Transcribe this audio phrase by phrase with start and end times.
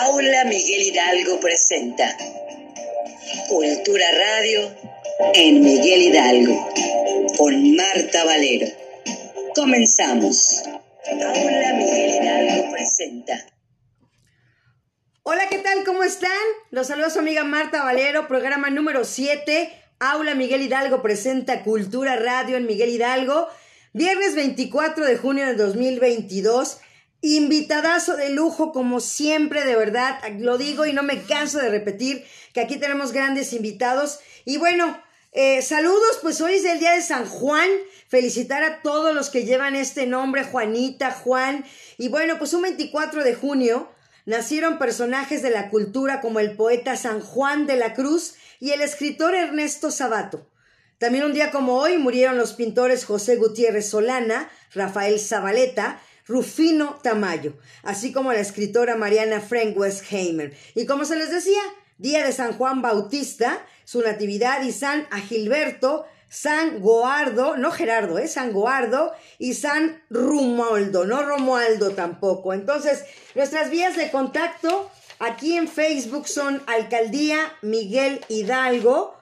[0.00, 2.16] Aula Miguel Hidalgo presenta
[3.48, 4.72] Cultura Radio
[5.34, 6.72] en Miguel Hidalgo
[7.36, 8.68] con Marta Valero.
[9.56, 10.62] Comenzamos.
[11.04, 13.44] Aula Miguel Hidalgo presenta.
[15.24, 15.82] Hola, ¿qué tal?
[15.84, 16.30] ¿Cómo están?
[16.70, 19.72] Los saluda su amiga Marta Valero, programa número 7.
[19.98, 23.48] Aula Miguel Hidalgo presenta Cultura Radio en Miguel Hidalgo.
[23.94, 26.82] Viernes 24 de junio del 2022.
[27.20, 32.24] Invitadazo de lujo, como siempre, de verdad, lo digo y no me canso de repetir
[32.52, 34.20] que aquí tenemos grandes invitados.
[34.44, 37.68] Y bueno, eh, saludos, pues hoy es el día de San Juan.
[38.06, 41.64] Felicitar a todos los que llevan este nombre, Juanita, Juan.
[41.98, 43.88] Y bueno, pues un 24 de junio
[44.24, 48.80] nacieron personajes de la cultura como el poeta San Juan de la Cruz y el
[48.80, 50.46] escritor Ernesto Sabato.
[50.98, 57.54] También un día como hoy murieron los pintores José Gutiérrez Solana, Rafael Zabaleta, Rufino Tamayo,
[57.82, 60.54] así como la escritora Mariana Frank Westheimer.
[60.74, 61.60] Y como se les decía,
[61.96, 68.32] día de San Juan Bautista, su natividad y San Agilberto, San Goardo, no Gerardo, es
[68.32, 72.52] San Goardo y San Rumoldo, no Romualdo tampoco.
[72.52, 73.04] Entonces,
[73.34, 79.16] nuestras vías de contacto aquí en Facebook son Alcaldía Miguel Hidalgo,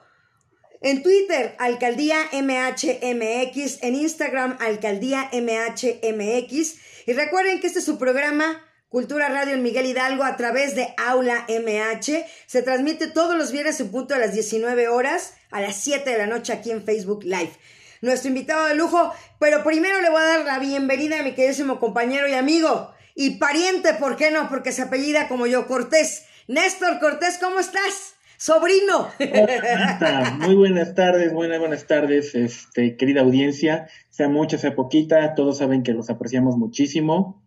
[0.81, 6.75] en Twitter, Alcaldía MHMX, en Instagram, Alcaldía MHMX.
[7.07, 10.93] Y recuerden que este es su programa Cultura Radio en Miguel Hidalgo a través de
[10.97, 12.25] Aula MH.
[12.47, 16.17] Se transmite todos los viernes en punto a las 19 horas, a las 7 de
[16.17, 17.53] la noche aquí en Facebook Live.
[18.01, 21.79] Nuestro invitado de lujo, pero primero le voy a dar la bienvenida a mi queridísimo
[21.79, 24.49] compañero y amigo y pariente, ¿por qué no?
[24.49, 26.25] Porque se apellida como yo, Cortés.
[26.49, 28.16] Néstor Cortés, ¿cómo estás?
[28.37, 29.09] Sobrino.
[30.39, 35.83] Muy buenas tardes, buenas, buenas tardes, este, querida audiencia, sea mucha, sea poquita, todos saben
[35.83, 37.43] que los apreciamos muchísimo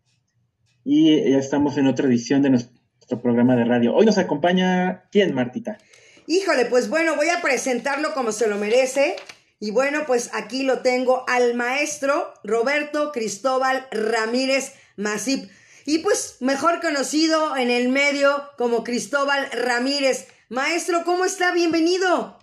[0.84, 3.94] y ya estamos en otra edición de nuestro programa de radio.
[3.94, 5.78] Hoy nos acompaña, ¿quién, Martita?
[6.26, 9.16] Híjole, pues bueno, voy a presentarlo como se lo merece.
[9.58, 15.50] Y bueno, pues aquí lo tengo al maestro Roberto Cristóbal Ramírez Masip.
[15.84, 20.28] Y pues mejor conocido en el medio como Cristóbal Ramírez.
[20.50, 21.52] Maestro, ¿cómo está?
[21.52, 22.38] Bienvenido.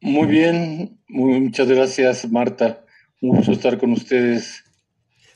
[0.00, 2.84] Muy bien, muchas gracias Marta.
[3.20, 4.62] Un gusto estar con ustedes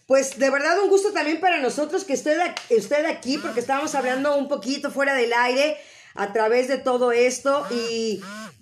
[0.06, 2.37] pues de verdad un gusto también para nosotros que esté,
[2.77, 5.78] usted aquí, porque estábamos hablando un poquito fuera del aire
[6.15, 8.21] a través de todo esto y,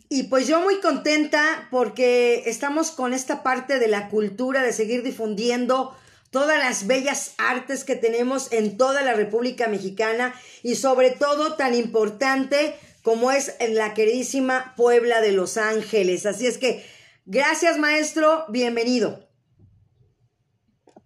[0.08, 5.02] y pues yo muy contenta porque estamos con esta parte de la cultura, de seguir
[5.02, 5.96] difundiendo
[6.30, 10.32] todas las bellas artes que tenemos en toda la República Mexicana
[10.62, 16.26] y sobre todo tan importante como es en la queridísima Puebla de Los Ángeles.
[16.26, 16.82] Así es que,
[17.26, 19.28] gracias maestro, bienvenido.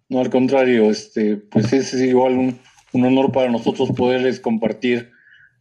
[0.09, 2.59] No, al contrario, este, pues es igual un,
[2.93, 5.11] honor para nosotros poderles compartir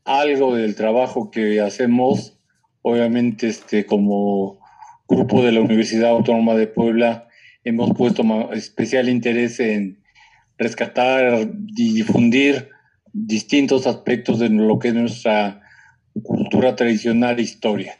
[0.05, 2.39] algo del trabajo que hacemos.
[2.83, 4.61] Obviamente, este, como
[5.09, 7.29] grupo de la Universidad Autónoma de Puebla,
[7.65, 8.23] hemos puesto
[8.53, 10.03] especial interés en
[10.59, 12.69] rescatar y difundir
[13.13, 15.64] distintos aspectos de lo que es nuestra
[16.23, 17.99] cultura tradicional e historia.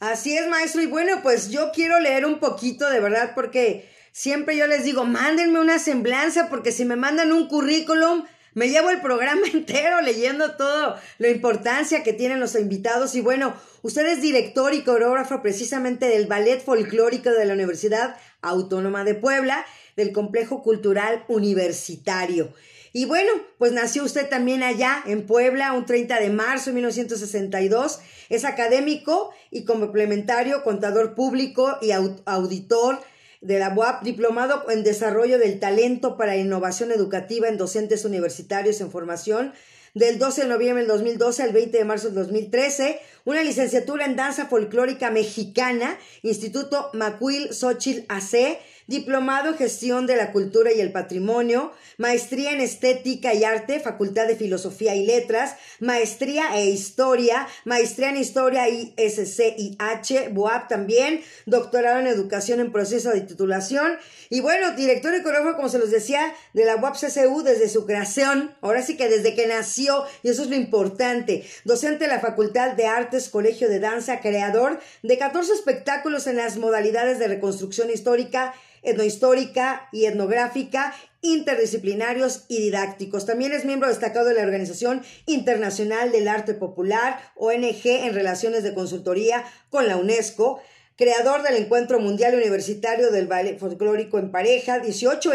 [0.00, 0.82] Así es, maestro.
[0.82, 3.86] Y bueno, pues yo quiero leer un poquito de verdad porque
[4.16, 8.24] Siempre yo les digo, mándenme una semblanza porque si me mandan un currículum,
[8.54, 13.14] me llevo el programa entero leyendo todo la importancia que tienen los invitados.
[13.14, 19.04] Y bueno, usted es director y coreógrafo precisamente del Ballet Folclórico de la Universidad Autónoma
[19.04, 22.54] de Puebla, del Complejo Cultural Universitario.
[22.96, 28.00] Y bueno, pues nació usted también allá en Puebla un 30 de marzo de 1962.
[28.30, 32.98] Es académico y complementario, contador público y auditor
[33.42, 38.90] de la UAP, diplomado en desarrollo del talento para innovación educativa en docentes universitarios en
[38.90, 39.52] formación,
[39.92, 44.16] del 12 de noviembre del 2012 al 20 de marzo del 2013, una licenciatura en
[44.16, 50.92] danza folclórica mexicana, Instituto Macuil Xochitl AC, diplomado en gestión de la cultura y el
[50.92, 58.10] patrimonio, maestría en estética y arte, Facultad de Filosofía y Letras, maestría e historia, maestría
[58.10, 63.96] en historia ISCIH, BUAP también, doctorado en educación en proceso de titulación
[64.28, 67.86] y bueno, director y coreógrafo, como se los decía, de la UAP CCU desde su
[67.86, 72.20] creación, ahora sí que desde que nació, y eso es lo importante, docente de la
[72.20, 77.90] Facultad de Artes, Colegio de Danza, creador de 14 espectáculos en las modalidades de reconstrucción
[77.90, 78.54] histórica,
[78.86, 83.26] etnohistórica y etnográfica, interdisciplinarios y didácticos.
[83.26, 88.74] También es miembro destacado de la Organización Internacional del Arte Popular, ONG en Relaciones de
[88.74, 90.60] Consultoría con la UNESCO,
[90.96, 95.32] creador del Encuentro Mundial Universitario del Baile Folclórico en Pareja, 18,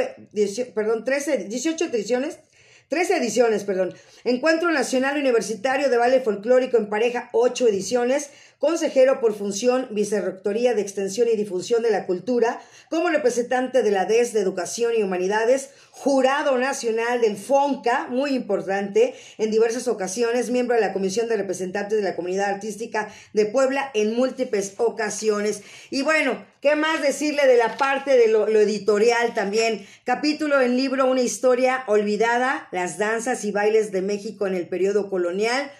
[0.73, 2.39] perdón, 13, 18 ediciones
[2.91, 3.93] tres ediciones, perdón.
[4.25, 10.83] Encuentro Nacional Universitario de Baile Folclórico en Pareja, ocho ediciones consejero por función, Vicerrectoría de
[10.83, 12.61] Extensión y Difusión de la Cultura,
[12.91, 19.15] como representante de la DES de Educación y Humanidades, jurado nacional del FONCA, muy importante,
[19.39, 23.89] en diversas ocasiones, miembro de la Comisión de Representantes de la Comunidad Artística de Puebla
[23.95, 25.63] en múltiples ocasiones.
[25.89, 29.87] Y bueno, ¿qué más decirle de la parte de lo, lo editorial también?
[30.03, 35.09] Capítulo en libro Una historia olvidada, las danzas y bailes de México en el periodo
[35.09, 35.71] colonial,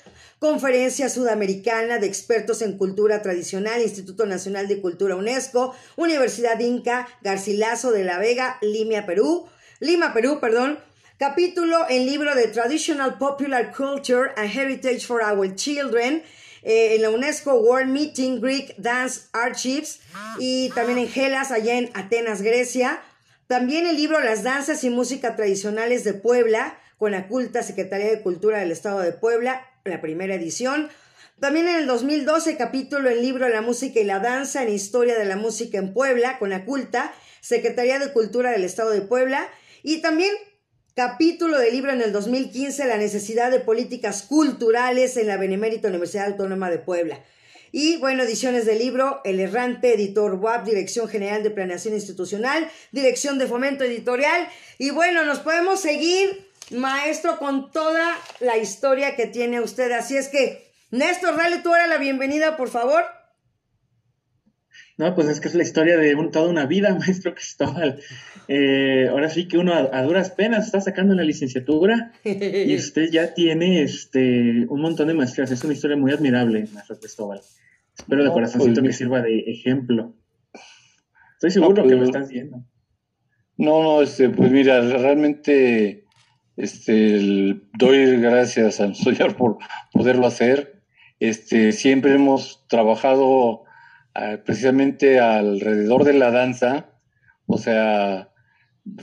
[0.42, 7.92] Conferencia Sudamericana de Expertos en Cultura Tradicional, Instituto Nacional de Cultura UNESCO, Universidad Inca, Garcilaso
[7.92, 9.48] de la Vega, Lima, Perú,
[9.80, 10.80] Lima, Perú, perdón.
[11.20, 16.24] Capítulo en libro de Traditional Popular Culture and Heritage for Our Children,
[16.64, 20.00] eh, en la UNESCO World Meeting Greek Dance Archives
[20.40, 23.00] y también en Gelas, allá en Atenas, Grecia.
[23.46, 28.24] También el libro Las danzas y música tradicionales de Puebla, con la culta Secretaría de
[28.24, 30.90] Cultura del Estado de Puebla, la primera edición.
[31.40, 35.26] También en el 2012, capítulo en libro La música y la danza en Historia de
[35.26, 39.50] la Música en Puebla, con la culta, Secretaría de Cultura del Estado de Puebla.
[39.82, 40.32] Y también
[40.94, 46.28] capítulo de libro en el 2015, La necesidad de políticas culturales en la Benemérita Universidad
[46.28, 47.24] Autónoma de Puebla.
[47.72, 53.40] Y bueno, ediciones del libro El Errante, editor WAP, Dirección General de Planeación Institucional, Dirección
[53.40, 54.48] de Fomento Editorial.
[54.78, 59.92] Y bueno, nos podemos seguir maestro, con toda la historia que tiene usted.
[59.92, 63.04] Así es que, Néstor, dale tú ahora la bienvenida, por favor.
[64.98, 68.00] No, pues es que es la historia de toda una vida, maestro Cristóbal.
[68.48, 73.34] Eh, ahora sí que uno a, duras penas está sacando la licenciatura y usted ya
[73.34, 75.52] tiene este un montón de maestrías.
[75.52, 77.42] Es una historia muy admirable, maestro Cristóbal.
[77.98, 80.14] Espero de corazoncito pues, que sirva de ejemplo.
[81.34, 82.64] Estoy seguro que lo pues, están haciendo.
[83.58, 86.06] No, no, este, pues mira, realmente
[86.58, 89.58] este, doy gracias al Señor por
[89.92, 90.82] poderlo hacer.
[91.20, 93.64] Este, siempre hemos trabajado
[94.16, 96.90] ah, precisamente alrededor de la danza.
[97.46, 98.30] O sea,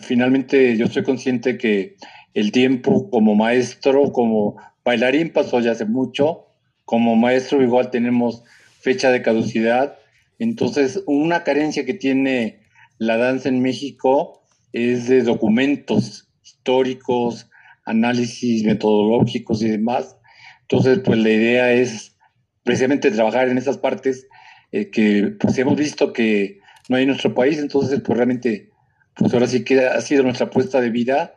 [0.01, 1.97] finalmente yo estoy consciente que
[2.35, 6.47] el tiempo como maestro, como bailarín pasó ya hace mucho.
[6.85, 8.45] Como maestro igual tenemos
[8.81, 9.99] fecha de caducidad.
[10.39, 12.61] Entonces, una carencia que tiene
[12.99, 14.43] la danza en México
[14.73, 16.28] es de documentos
[16.69, 17.49] históricos,
[17.85, 20.17] análisis metodológicos y demás.
[20.63, 22.15] Entonces, pues la idea es
[22.63, 24.27] precisamente trabajar en esas partes
[24.73, 26.61] eh, que pues hemos visto que
[26.91, 28.71] no hay en nuestro país, entonces pues realmente,
[29.17, 31.35] pues ahora sí que ha sido nuestra apuesta de vida.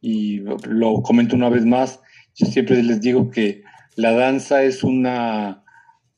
[0.00, 2.00] Y lo comento una vez más,
[2.34, 3.62] yo siempre les digo que
[3.96, 5.64] la danza es una,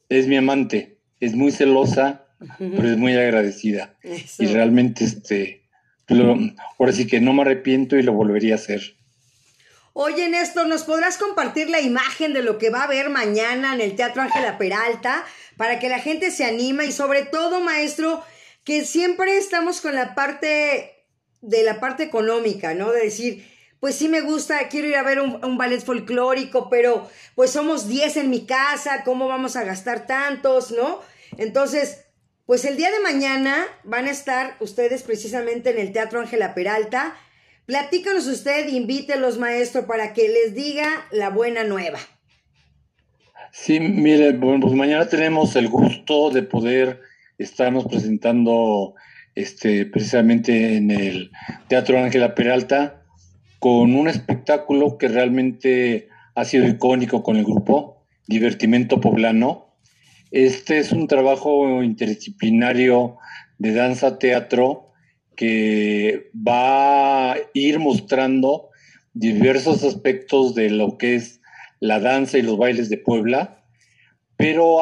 [0.09, 2.27] es mi amante, es muy celosa,
[2.59, 3.97] pero es muy agradecida.
[4.39, 5.66] Y realmente, este,
[6.09, 8.97] ahora sí que no me arrepiento y lo volvería a hacer.
[9.93, 13.81] Oye, Néstor, ¿nos podrás compartir la imagen de lo que va a haber mañana en
[13.81, 15.25] el Teatro Ángela Peralta
[15.57, 18.23] para que la gente se anime y sobre todo, maestro,
[18.63, 21.07] que siempre estamos con la parte
[21.41, 22.93] de la parte económica, ¿no?
[22.93, 23.47] De decir,
[23.81, 27.89] pues sí me gusta, quiero ir a ver un, un ballet folclórico, pero pues somos
[27.89, 31.01] 10 en mi casa, ¿cómo vamos a gastar tantos, no?
[31.39, 32.06] Entonces,
[32.47, 37.17] pues el día de mañana van a estar ustedes precisamente en el Teatro Ángela Peralta.
[37.67, 41.99] Platícanos usted, invítelos, maestro, para que les diga la buena nueva.
[43.51, 47.01] Sí, mire, bueno, pues mañana tenemos el gusto de poder
[47.37, 48.95] estarnos presentando
[49.35, 51.33] este, precisamente en el
[51.69, 53.03] Teatro Ángela Peralta
[53.59, 59.66] con un espectáculo que realmente ha sido icónico con el grupo, Divertimento Poblano,
[60.45, 63.17] este es un trabajo interdisciplinario
[63.57, 64.93] de danza-teatro
[65.35, 68.69] que va a ir mostrando
[69.15, 71.41] diversos aspectos de lo que es
[71.81, 73.65] la danza y los bailes de Puebla,
[74.37, 74.79] pero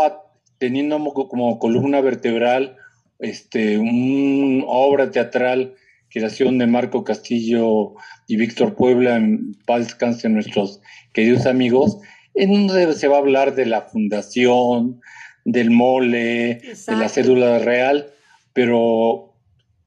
[0.58, 2.76] teniendo como, columna vertebral
[3.20, 5.74] este, una obra teatral,
[6.08, 7.94] creación de Marco Castillo
[8.26, 10.80] y Víctor Puebla, en paz descanse nuestros
[11.12, 11.98] queridos amigos,
[12.34, 15.00] en donde se va a hablar de la fundación,
[15.44, 18.10] del mole, de la cédula real,
[18.52, 19.34] pero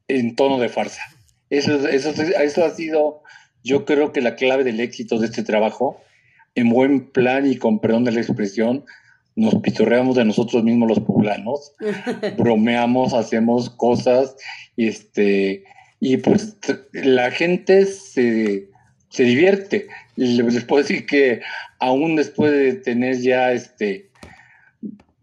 [0.06, 1.02] en tono de farsa.
[1.50, 3.22] Eso, eso, eso ha sido,
[3.64, 6.00] yo creo que la clave del éxito de este trabajo,
[6.54, 8.84] en buen plan y con perdón de la expresión,
[9.36, 11.72] nos pitorreamos de nosotros mismos los poblanos,
[12.36, 14.36] bromeamos, hacemos cosas,
[14.76, 15.64] y este,
[16.00, 16.56] y pues
[16.92, 18.68] la gente se,
[19.10, 19.86] se divierte.
[20.16, 21.40] Les puedo decir que
[21.78, 24.07] aún después de tener ya este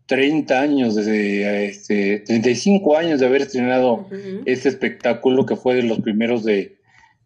[0.06, 4.08] 30 años, desde este, 35 años de haber estrenado
[4.46, 6.78] este espectáculo que fue de los primeros de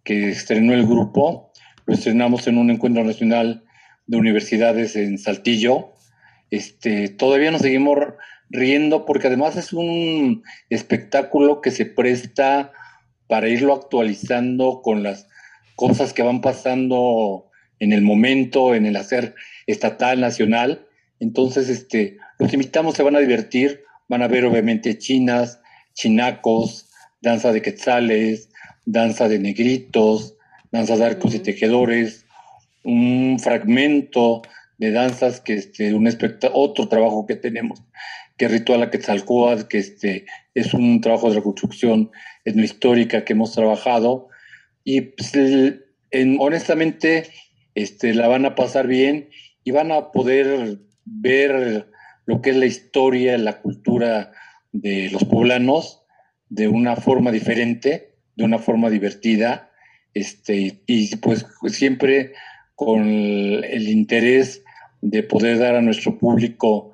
[0.04, 1.52] que estrenó el grupo.
[1.86, 3.64] lo estrenamos en un encuentro nacional
[4.08, 5.92] de universidades en Saltillo.
[6.52, 7.98] Este, todavía nos seguimos
[8.50, 12.72] riendo porque además es un espectáculo que se presta
[13.28, 15.28] para irlo actualizando con las
[15.76, 19.36] cosas que van pasando en el momento, en el hacer
[19.68, 20.88] estatal, nacional.
[21.20, 25.62] Entonces, este, los invitamos, se van a divertir, van a ver obviamente chinas,
[25.94, 26.90] chinacos,
[27.22, 28.50] danza de quetzales,
[28.86, 30.36] danza de negritos,
[30.72, 32.26] danza de arcos y tejedores,
[32.84, 34.42] un fragmento
[34.78, 36.10] de danzas que este, un
[36.54, 37.84] otro trabajo que tenemos,
[38.38, 42.12] que es Ritual a Quetzalcóatl, que este, es un trabajo de reconstrucción
[42.46, 44.30] etnohistórica que hemos trabajado.
[44.86, 47.28] Y pues, en, honestamente
[47.76, 49.30] este, la van a pasar bien
[49.66, 51.92] y van a poder ver
[52.30, 54.32] lo que es la historia, la cultura
[54.72, 56.04] de los poblanos
[56.48, 59.72] de una forma diferente, de una forma divertida,
[60.14, 62.34] este, y pues siempre
[62.76, 64.64] con el interés
[65.02, 66.94] de poder dar a nuestro público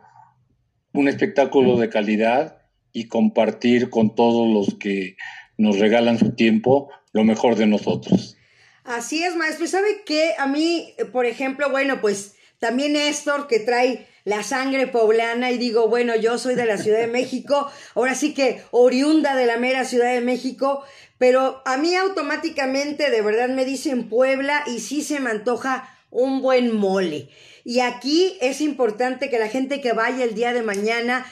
[0.93, 2.61] un espectáculo de calidad
[2.93, 5.17] y compartir con todos los que
[5.57, 8.37] nos regalan su tiempo lo mejor de nosotros.
[8.85, 9.65] Así es, maestro.
[9.65, 10.31] ¿Y sabe qué?
[10.39, 15.87] A mí, por ejemplo, bueno, pues también Néstor, que trae la sangre poblana, y digo,
[15.87, 19.85] bueno, yo soy de la Ciudad de México, ahora sí que oriunda de la mera
[19.85, 20.83] Ciudad de México,
[21.19, 26.41] pero a mí automáticamente de verdad me dicen Puebla y sí se me antoja un
[26.41, 27.29] buen mole.
[27.63, 31.23] Y aquí es importante que la gente que vaya el día de mañana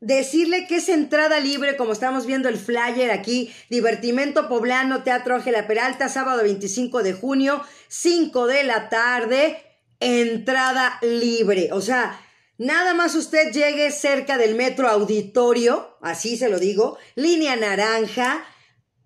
[0.00, 5.66] decirle que es entrada libre, como estamos viendo el flyer aquí, Divertimento Poblano, Teatro Ángela
[5.66, 9.65] Peralta, sábado 25 de junio, 5 de la tarde,
[10.00, 11.70] entrada libre.
[11.72, 12.20] O sea,
[12.58, 18.44] nada más usted llegue cerca del Metro Auditorio, así se lo digo, línea naranja,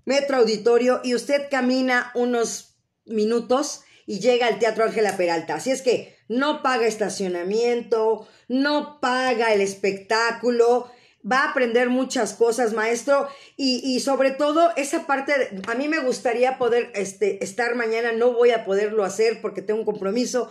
[0.05, 5.55] Metro Auditorio, y usted camina unos minutos y llega al Teatro Ángela Peralta.
[5.55, 10.91] Así es que no paga estacionamiento, no paga el espectáculo,
[11.31, 15.33] va a aprender muchas cosas, maestro, y, sobre todo esa parte,
[15.69, 19.81] a mí me gustaría poder este, estar mañana, no voy a poderlo hacer porque tengo
[19.81, 20.51] un compromiso,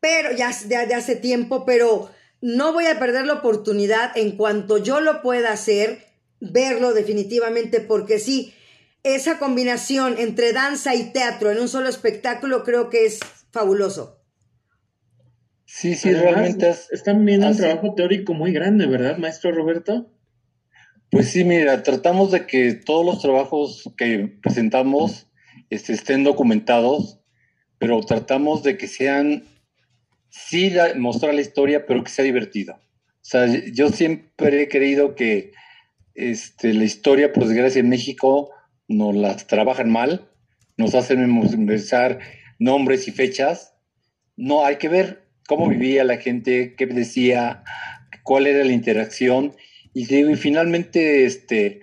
[0.00, 5.00] pero ya de hace tiempo, pero no voy a perder la oportunidad en cuanto yo
[5.00, 6.06] lo pueda hacer,
[6.40, 8.54] verlo definitivamente, porque sí,
[9.02, 14.18] esa combinación entre danza y teatro en un solo espectáculo creo que es fabuloso.
[15.64, 20.10] Sí, sí, realmente están viendo un trabajo teórico muy grande, ¿verdad, maestro Roberto?
[21.10, 25.28] Pues sí, mira, tratamos de que todos los trabajos que presentamos
[25.70, 27.20] este, estén documentados,
[27.78, 29.44] pero tratamos de que sean,
[30.30, 32.74] sí, mostrar la historia, pero que sea divertido.
[32.74, 35.52] O sea, yo siempre he creído que
[36.14, 38.50] este, la historia, por desgracia, en México
[38.88, 40.28] nos las trabajan mal,
[40.76, 42.18] nos hacen empezar
[42.58, 43.74] nombres y fechas.
[44.36, 47.62] No, hay que ver cómo vivía la gente, qué decía,
[48.22, 49.54] cuál era la interacción.
[49.92, 50.04] Y,
[50.36, 51.80] finalmente este,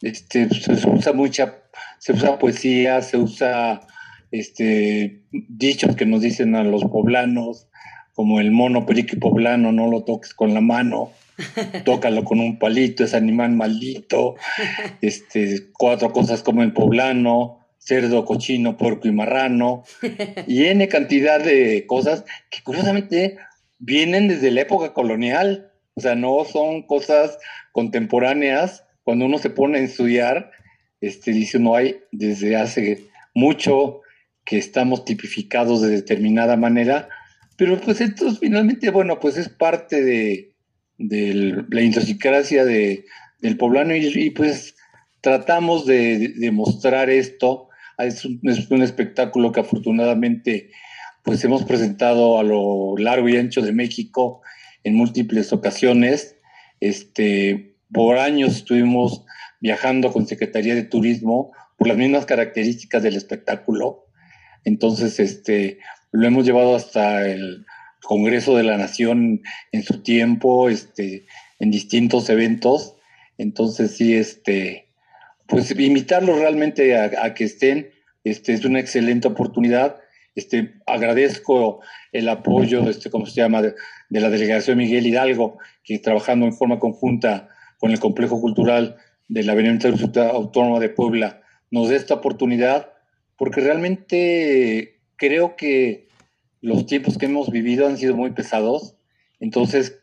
[0.00, 1.56] este, se usa mucha,
[1.98, 3.80] se usa poesía, se usa
[4.30, 7.68] este, dichos que nos dicen a los poblanos,
[8.14, 11.12] como el mono perico poblano, no lo toques con la mano.
[11.84, 14.36] tócalo con un palito, es animal maldito,
[15.00, 19.84] este, cuatro cosas como el poblano, cerdo, cochino, puerco y marrano,
[20.46, 23.38] y N cantidad de cosas que curiosamente
[23.78, 27.38] vienen desde la época colonial, o sea, no son cosas
[27.72, 30.50] contemporáneas, cuando uno se pone a estudiar,
[31.00, 33.04] este, dice uno hay desde hace
[33.34, 34.00] mucho
[34.48, 37.10] que estamos tipificados de determinada manera,
[37.58, 40.54] pero pues esto finalmente, bueno, pues es parte de,
[40.96, 43.04] la idiosincrasia de,
[43.42, 44.74] del poblano y, pues
[45.20, 47.68] tratamos de, de, mostrar esto.
[47.98, 50.70] Es un, es un, espectáculo que afortunadamente
[51.24, 54.40] pues hemos presentado a lo largo y ancho de México
[54.82, 56.36] en múltiples ocasiones.
[56.80, 59.26] Este, por años estuvimos
[59.60, 64.07] viajando con Secretaría de Turismo por las mismas características del espectáculo.
[64.64, 65.78] Entonces, este,
[66.12, 67.64] lo hemos llevado hasta el
[68.02, 71.26] Congreso de la Nación en su tiempo, este,
[71.58, 72.96] en distintos eventos.
[73.36, 74.88] Entonces, sí, este,
[75.46, 77.90] pues invitarlos realmente a, que estén,
[78.24, 79.96] este, es una excelente oportunidad.
[80.34, 81.80] Este, agradezco
[82.12, 83.74] el apoyo, este, ¿cómo se llama?, de,
[84.10, 87.48] la delegación Miguel Hidalgo, que trabajando en forma conjunta
[87.78, 88.96] con el Complejo Cultural
[89.28, 92.92] de la Benemérita Autónoma de Puebla, nos dé esta oportunidad,
[93.38, 96.08] porque realmente creo que
[96.60, 98.96] los tiempos que hemos vivido han sido muy pesados,
[99.40, 99.98] entonces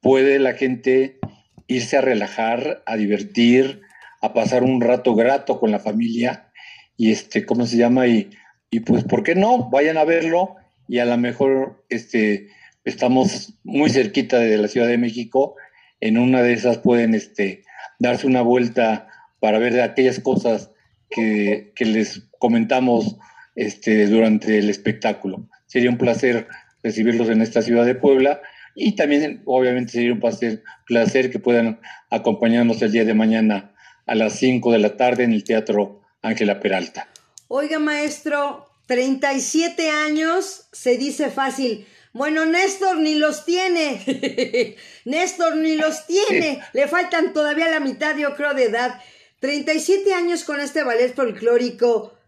[0.00, 1.18] puede la gente
[1.66, 3.82] irse a relajar, a divertir,
[4.22, 6.50] a pasar un rato grato con la familia
[6.96, 8.06] y este, ¿cómo se llama?
[8.06, 8.30] Y
[8.70, 9.70] y pues, ¿por qué no?
[9.70, 10.56] Vayan a verlo
[10.88, 12.48] y a lo mejor este,
[12.84, 15.56] estamos muy cerquita de la Ciudad de México,
[16.00, 17.62] en una de esas pueden este,
[17.98, 19.08] darse una vuelta
[19.40, 20.72] para ver aquellas cosas
[21.10, 23.16] que, que les comentamos
[23.54, 25.48] este, durante el espectáculo.
[25.66, 26.48] Sería un placer
[26.82, 28.40] recibirlos en esta ciudad de Puebla
[28.74, 33.72] y también obviamente sería un placer, placer que puedan acompañarnos el día de mañana
[34.06, 37.08] a las 5 de la tarde en el Teatro Ángela Peralta.
[37.48, 41.86] Oiga, maestro, 37 años se dice fácil.
[42.12, 44.76] Bueno, Néstor ni los tiene.
[45.04, 46.60] Néstor ni los tiene.
[46.72, 49.00] Le faltan todavía la mitad, yo creo, de edad.
[49.46, 52.18] 37 años con este ballet folclórico.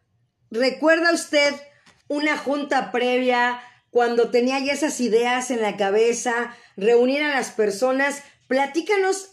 [0.52, 1.52] ¿Recuerda usted
[2.06, 3.60] una junta previa
[3.90, 8.22] cuando tenía ya esas ideas en la cabeza, reunir a las personas?
[8.46, 9.32] Platícanos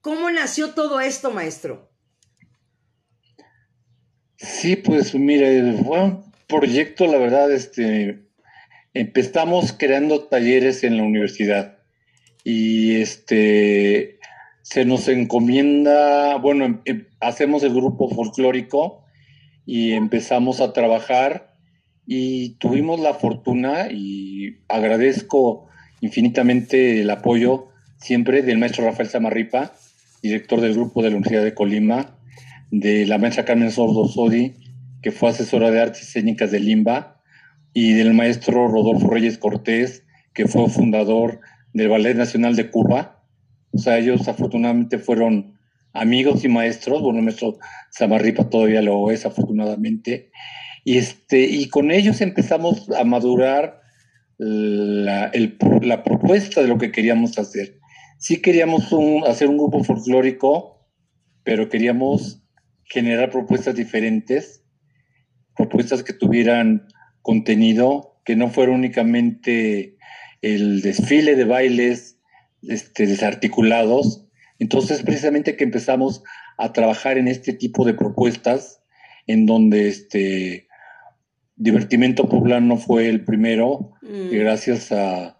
[0.00, 1.90] cómo nació todo esto, maestro.
[4.36, 8.20] Sí, pues mire, fue un proyecto, la verdad, este,
[8.94, 11.78] empezamos creando talleres en la universidad
[12.44, 14.15] y este,
[14.68, 19.04] se nos encomienda, bueno, em, em, hacemos el grupo folclórico
[19.64, 21.54] y empezamos a trabajar
[22.04, 25.68] y tuvimos la fortuna y agradezco
[26.00, 27.68] infinitamente el apoyo
[27.98, 29.72] siempre del maestro Rafael Samarripa,
[30.20, 32.18] director del grupo de la Universidad de Colima,
[32.72, 34.54] de la maestra Carmen Sordo Sodi,
[35.00, 37.22] que fue asesora de artes escénicas de Limba,
[37.72, 40.02] y del maestro Rodolfo Reyes Cortés,
[40.34, 41.38] que fue fundador
[41.72, 43.15] del Ballet Nacional de Cuba.
[43.76, 45.58] O sea, ellos afortunadamente fueron
[45.92, 47.58] amigos y maestros, bueno, nuestro
[47.90, 50.30] Samarripa todavía lo es afortunadamente,
[50.82, 53.80] y, este, y con ellos empezamos a madurar
[54.38, 55.30] la,
[55.82, 57.78] la propuesta de lo que queríamos hacer.
[58.18, 58.88] Sí queríamos
[59.26, 60.88] hacer un grupo folclórico,
[61.44, 62.42] pero queríamos
[62.84, 64.64] generar propuestas diferentes,
[65.54, 66.86] propuestas que tuvieran
[67.20, 69.98] contenido, que no fuera únicamente
[70.40, 72.15] el desfile de bailes
[72.68, 74.26] este, desarticulados,
[74.58, 76.22] entonces, precisamente que empezamos
[76.58, 78.80] a trabajar en este tipo de propuestas,
[79.26, 80.68] en donde este
[81.56, 84.30] Divertimento Poblano fue el primero, mm.
[84.30, 85.36] gracias a,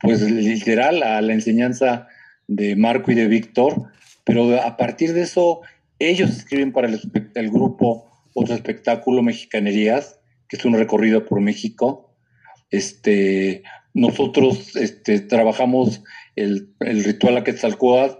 [0.00, 2.06] pues literal, a la enseñanza
[2.46, 3.90] de Marco y de Víctor,
[4.24, 5.60] pero a partir de eso,
[5.98, 7.00] ellos escriben para el,
[7.34, 12.14] el grupo otro espectáculo, Mexicanerías, que es un recorrido por México.
[12.70, 13.62] Este,
[13.94, 16.02] nosotros este, trabajamos
[16.42, 18.18] el, el ritual a Quetzalcóatl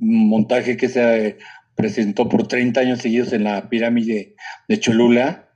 [0.00, 1.38] montaje que se
[1.74, 4.34] presentó por 30 años seguidos en la pirámide
[4.68, 5.50] de Cholula,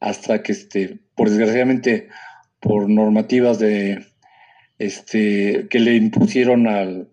[0.00, 2.08] hasta que, este, por desgraciadamente,
[2.60, 4.06] por normativas de,
[4.78, 7.10] este, que le impusieron al,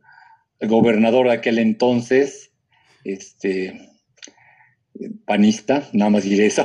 [0.62, 2.52] gobernador de aquel entonces,
[3.04, 3.92] este,
[5.26, 6.64] panista, nada más diré eso,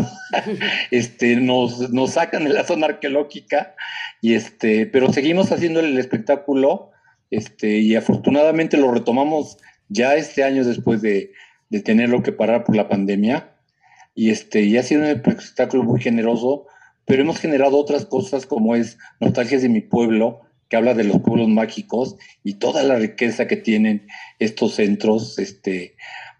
[0.91, 3.75] este, nos, nos sacan de la zona arqueológica,
[4.23, 6.93] y este, pero seguimos haciendo el espectáculo,
[7.31, 11.33] este, y afortunadamente lo retomamos ya este año después de,
[11.85, 13.57] tenerlo que parar por la pandemia.
[14.15, 16.67] Y, este, y ha sido un espectáculo muy generoso,
[17.05, 21.21] pero hemos generado otras cosas como es Nostalgias de mi pueblo, que habla de los
[21.21, 24.07] pueblos mágicos y toda la riqueza que tienen
[24.39, 25.97] estos centros, este,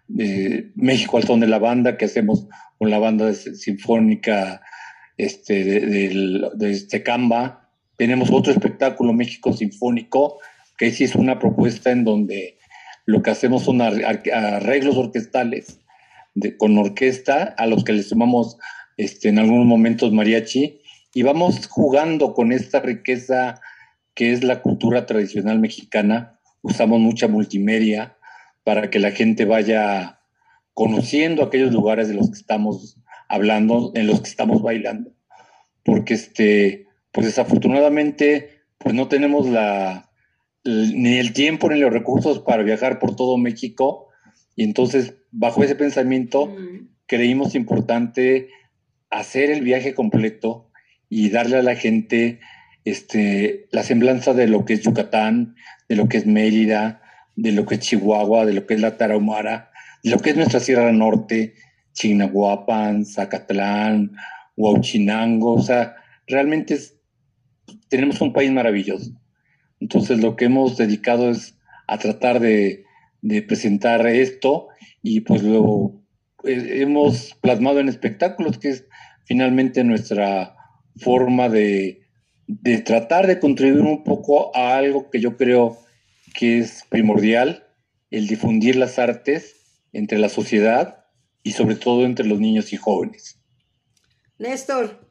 [0.07, 4.61] México al son de la banda, que hacemos con la banda sinfónica
[5.17, 7.69] este, de, de, este Camba.
[7.97, 10.39] Tenemos otro espectáculo, México Sinfónico,
[10.81, 12.57] que sí es una propuesta en donde
[13.05, 15.79] lo que hacemos son arreglos orquestales
[16.57, 18.57] con orquesta a los que les sumamos
[18.97, 20.81] este, en algunos momentos mariachi
[21.13, 23.61] y vamos jugando con esta riqueza
[24.15, 26.39] que es la cultura tradicional mexicana.
[26.63, 28.17] Usamos mucha multimedia
[28.63, 30.19] para que la gente vaya
[30.73, 32.97] conociendo aquellos lugares de los que estamos
[33.29, 35.11] hablando, en los que estamos bailando.
[35.83, 40.10] Porque este, pues desafortunadamente, pues no tenemos la,
[40.63, 44.09] ni el tiempo ni los recursos para viajar por todo México.
[44.55, 46.87] Y entonces, bajo ese pensamiento, mm.
[47.05, 48.49] creímos importante
[49.09, 50.71] hacer el viaje completo
[51.09, 52.39] y darle a la gente
[52.85, 55.55] este, la semblanza de lo que es Yucatán,
[55.89, 57.01] de lo que es Mérida,
[57.35, 59.71] de lo que es Chihuahua, de lo que es la Tarahumara,
[60.03, 61.55] de lo que es nuestra Sierra Norte,
[61.93, 64.11] Chignahuapan, Zacatlán,
[64.55, 65.53] Huauchinango.
[65.53, 65.95] O sea,
[66.27, 66.77] realmente
[67.89, 69.11] tenemos un país maravilloso.
[69.81, 72.85] Entonces lo que hemos dedicado es a tratar de,
[73.47, 74.67] presentar esto
[75.03, 76.01] y pues lo
[76.43, 78.85] eh, hemos plasmado en espectáculos, que es
[79.25, 80.55] finalmente nuestra
[80.95, 82.03] forma de,
[82.47, 85.77] de tratar de contribuir un poco a algo que yo creo
[86.33, 87.67] que es primordial,
[88.11, 89.55] el difundir las artes
[89.93, 91.05] entre la sociedad
[91.43, 93.39] y sobre todo entre los niños y jóvenes.
[94.37, 95.10] Néstor,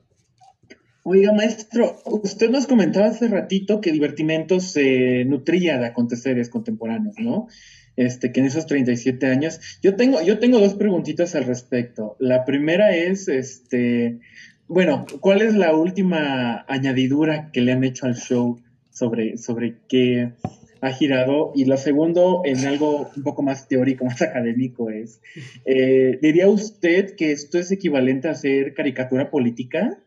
[1.13, 7.49] Oiga, maestro, usted nos comentaba hace ratito que Divertimentos se nutría de aconteceres contemporáneos, ¿no?
[7.97, 9.59] Este, que en esos 37 años.
[9.83, 12.15] Yo tengo, yo tengo dos preguntitas al respecto.
[12.21, 14.21] La primera es, este,
[14.69, 20.35] bueno, ¿cuál es la última añadidura que le han hecho al show sobre, sobre qué
[20.81, 21.51] ha girado?
[21.57, 25.21] Y lo segundo, en algo un poco más teórico, más académico, es,
[25.65, 29.99] eh, ¿diría usted que esto es equivalente a hacer caricatura política?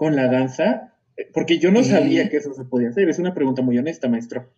[0.00, 0.94] Con la danza?
[1.34, 3.10] Porque yo no sabía que eso se podía hacer.
[3.10, 4.50] Es una pregunta muy honesta, maestro.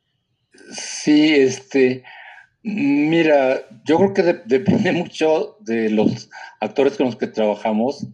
[0.71, 2.05] Sí, este,
[2.63, 8.07] mira, yo creo que depende mucho de los actores con los que trabajamos,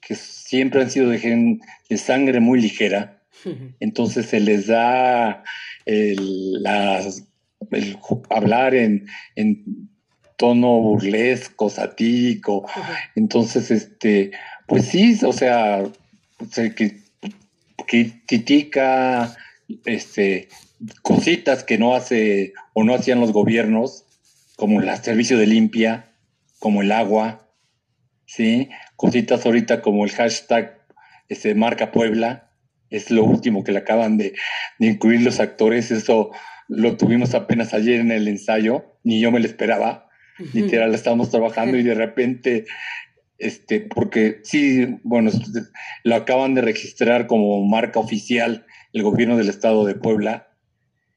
[0.00, 1.58] que siempre han sido de,
[1.90, 3.20] de sangre muy ligera.
[3.80, 5.44] Entonces se les da
[5.84, 6.64] el,
[8.30, 9.90] hablar en, en
[10.38, 12.66] tono burlesco, satírico.
[13.16, 14.30] Entonces, este,
[14.66, 15.84] pues sí, o sea,
[16.76, 17.00] que,
[18.26, 19.36] critica
[19.84, 20.48] este,
[21.02, 24.04] cositas que no hace o no hacían los gobiernos,
[24.56, 26.12] como el servicio de limpia,
[26.58, 27.48] como el agua,
[28.26, 28.68] ¿sí?
[28.96, 30.78] Cositas ahorita como el hashtag
[31.28, 32.50] este, Marca Puebla,
[32.90, 34.34] es lo último que le acaban de,
[34.78, 36.30] de, incluir los actores, eso
[36.68, 40.08] lo tuvimos apenas ayer en el ensayo, ni yo me lo esperaba,
[40.52, 42.66] literal, estábamos trabajando y de repente
[43.40, 45.30] este, porque sí, bueno,
[46.04, 50.48] lo acaban de registrar como marca oficial el gobierno del estado de Puebla.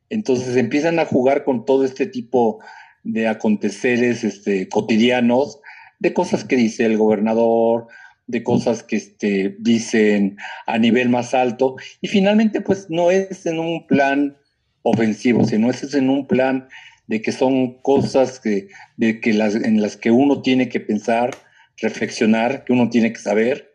[0.09, 2.59] Entonces empiezan a jugar con todo este tipo
[3.03, 5.59] de aconteceres este, cotidianos,
[5.99, 7.87] de cosas que dice el gobernador,
[8.27, 13.59] de cosas que este, dicen a nivel más alto, y finalmente pues no es en
[13.59, 14.37] un plan
[14.81, 16.67] ofensivo, sino es en un plan
[17.07, 21.31] de que son cosas que, de que las, en las que uno tiene que pensar,
[21.77, 23.73] reflexionar, que uno tiene que saber,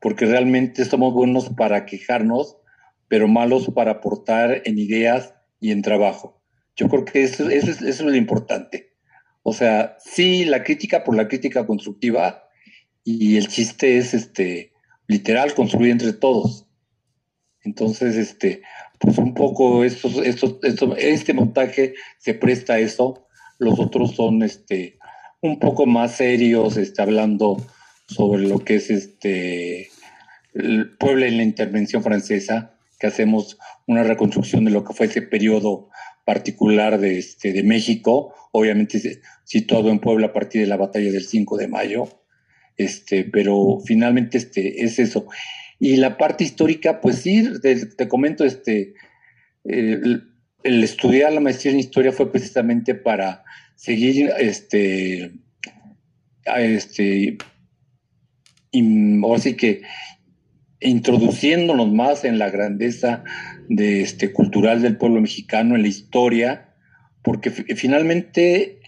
[0.00, 2.58] porque realmente somos buenos para quejarnos,
[3.08, 6.42] pero malos para aportar en ideas y en trabajo.
[6.76, 8.94] Yo creo que eso, eso, es, lo importante.
[9.42, 12.48] O sea, sí, la crítica por la crítica constructiva
[13.04, 14.72] y el chiste es, este,
[15.06, 16.66] literal, construir entre todos.
[17.62, 18.62] Entonces, este,
[18.98, 20.56] pues un poco estos, estos,
[20.96, 23.26] este montaje se presta a eso.
[23.58, 24.98] Los otros son, este,
[25.42, 27.56] un poco más serios, este, hablando
[28.06, 29.90] sobre lo que es este
[30.54, 35.22] el Puebla en la intervención francesa, que hacemos una reconstrucción de lo que fue ese
[35.22, 35.88] periodo
[36.24, 41.24] particular de, este, de México, obviamente situado en Puebla a partir de la batalla del
[41.24, 42.08] 5 de mayo,
[42.76, 45.26] este, pero finalmente este, es eso.
[45.80, 48.94] Y la parte histórica, pues sí, te, comento, este,
[49.64, 50.30] el,
[50.62, 53.42] el, estudiar la maestría en historia fue precisamente para
[53.82, 55.32] seguir este,
[56.46, 57.36] este,
[59.34, 59.82] así que
[60.78, 63.24] introduciéndonos más en la grandeza
[63.68, 66.76] de este, cultural del pueblo mexicano, en la historia,
[67.24, 68.78] porque finalmente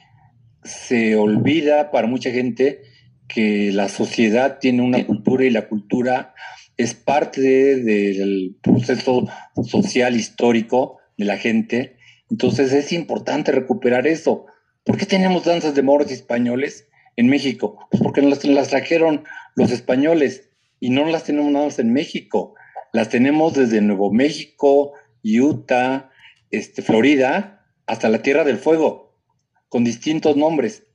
[0.62, 2.82] se olvida para mucha gente
[3.26, 6.34] que la sociedad tiene una cultura y la cultura
[6.76, 9.26] es parte del proceso
[9.64, 11.96] social histórico de la gente.
[12.30, 14.46] Entonces es importante recuperar eso.
[14.84, 17.78] ¿Por qué tenemos danzas de moros españoles en México?
[17.90, 19.24] Pues porque las, las trajeron
[19.56, 22.54] los españoles y no las tenemos nada más en México.
[22.92, 24.92] Las tenemos desde Nuevo México,
[25.24, 26.10] Utah,
[26.50, 29.16] este, Florida, hasta la Tierra del Fuego,
[29.70, 30.86] con distintos nombres,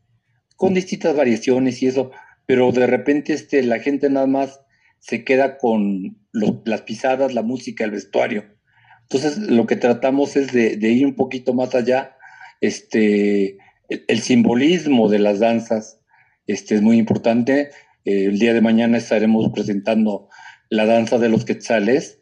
[0.56, 2.12] con distintas variaciones y eso,
[2.45, 4.62] pero de repente este, la gente nada más
[4.99, 8.45] se queda con las pisadas, la música, el vestuario.
[9.04, 12.15] Entonces, lo que tratamos es de, de ir un poquito más allá,
[12.62, 13.58] este,
[13.89, 15.99] el, simbolismo de las danzas
[16.47, 17.71] este, es muy importante.
[18.06, 20.30] Eh, el día de mañana estaremos presentando
[20.69, 22.19] la danza de los quetzales,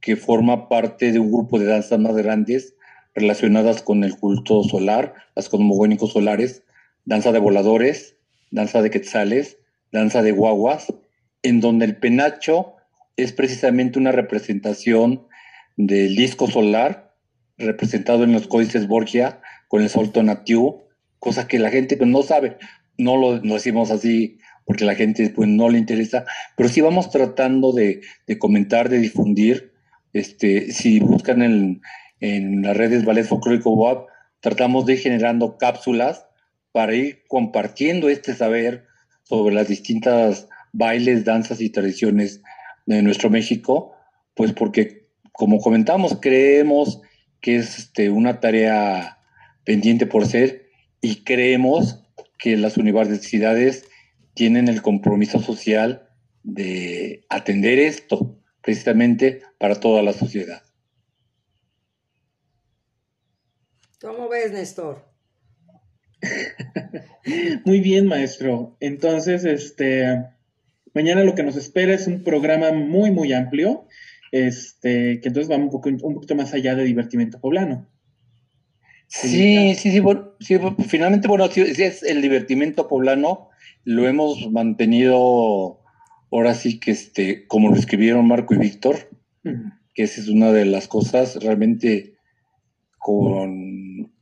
[0.00, 2.74] que forma parte de un grupo de danzas más grandes
[3.14, 6.62] relacionadas con el culto solar, las cosmogónicos solares,
[7.04, 8.16] danza de voladores,
[8.50, 9.58] danza de quetzales,
[9.92, 10.92] danza de guaguas,
[11.42, 12.74] en donde el penacho
[13.16, 15.26] es precisamente una representación
[15.76, 17.14] del disco solar
[17.58, 20.82] representado en los códices Borgia con el sol tonatiuh
[21.20, 22.56] cosa que la gente pues, no sabe.
[22.98, 26.24] No lo, decimos así porque la gente pues, no le interesa,
[26.56, 28.00] pero sí vamos tratando de,
[28.38, 29.72] comentar, de difundir.
[30.12, 31.82] Este, si buscan en,
[32.18, 34.08] en las redes Ballet Folclórico WAP,
[34.40, 36.26] tratamos de ir generando cápsulas
[36.72, 38.86] para ir compartiendo este saber
[39.22, 42.42] sobre las distintas bailes, danzas y tradiciones
[42.86, 43.94] de nuestro México,
[44.34, 47.00] pues porque, como comentamos, creemos
[47.40, 49.18] que es este, una tarea
[49.64, 50.59] pendiente por ser
[51.00, 52.04] y creemos
[52.38, 53.84] que las universidades
[54.34, 56.08] tienen el compromiso social
[56.42, 60.62] de atender esto, precisamente para toda la sociedad.
[64.00, 65.04] ¿Cómo ves, Néstor?
[67.64, 68.76] Muy bien, maestro.
[68.80, 70.24] Entonces, este,
[70.94, 73.86] mañana lo que nos espera es un programa muy, muy amplio,
[74.32, 77.89] este, que entonces va un, poco, un poquito más allá de divertimento poblano.
[79.12, 80.00] Sí, sí, sí,
[80.38, 83.48] sí, finalmente, bueno, sí, es el divertimento poblano,
[83.84, 85.80] lo hemos mantenido
[86.30, 89.10] ahora sí que este, como lo escribieron Marco y Víctor,
[89.94, 92.14] que esa es una de las cosas realmente
[92.98, 94.12] con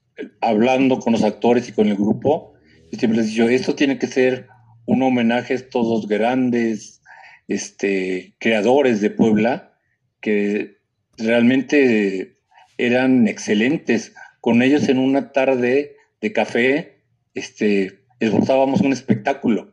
[0.40, 2.54] hablando con los actores y con el grupo,
[2.90, 4.48] siempre les dicho, esto tiene que ser
[4.86, 7.02] un homenaje a estos dos grandes
[7.46, 9.74] este, creadores de Puebla,
[10.22, 10.78] que
[11.18, 12.38] realmente
[12.78, 14.14] eran excelentes.
[14.40, 17.02] Con ellos en una tarde de café,
[17.34, 19.72] este, esbozábamos un espectáculo.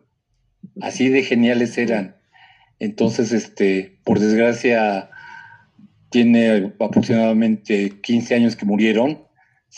[0.82, 2.18] Así de geniales eran.
[2.80, 5.10] Entonces, este, por desgracia,
[6.10, 9.26] tiene aproximadamente 15 años que murieron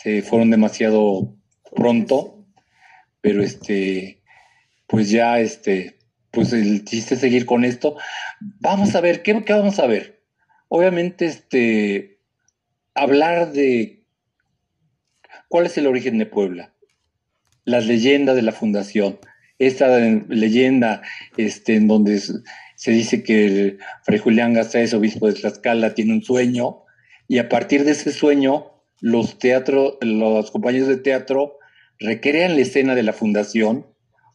[0.02, 1.34] se fueron demasiado
[1.74, 2.46] pronto,
[3.20, 4.22] pero este,
[4.86, 5.98] pues ya, este,
[6.30, 7.96] pues el chiste seguir con esto.
[8.60, 10.22] Vamos a ver, ¿qué, qué vamos a ver?
[10.68, 12.20] Obviamente, este,
[12.94, 13.97] hablar de
[15.48, 16.74] cuál es el origen de Puebla,
[17.64, 19.18] las leyendas de la fundación,
[19.58, 21.02] esta leyenda
[21.36, 26.84] este, en donde se dice que Fray Julián Gámez, obispo de Tlaxcala, tiene un sueño
[27.26, 31.58] y a partir de ese sueño los teatros, los compañeros de teatro
[31.98, 33.86] recrean la escena de la fundación,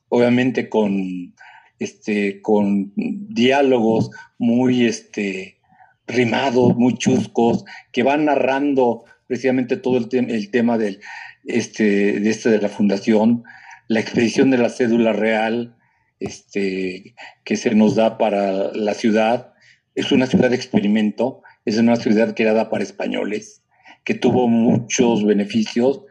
[0.10, 1.34] obviamente con
[1.80, 5.60] este, con diálogos muy este,
[6.08, 11.00] rimados, muy chuscos, que van narrando precisamente todo el, el tema del,
[11.43, 13.43] este, de, este, de la fundación,
[13.88, 15.76] la expedición de la cédula real
[16.19, 19.54] este, que se nos da para la ciudad.
[19.96, 23.63] Es una ciudad de experimento, es una ciudad creada para españoles
[24.04, 26.02] que tuvo muchos beneficios,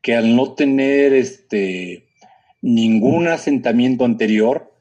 [0.00, 2.06] que al no tener este,
[2.62, 4.74] ningún asentamiento anterior,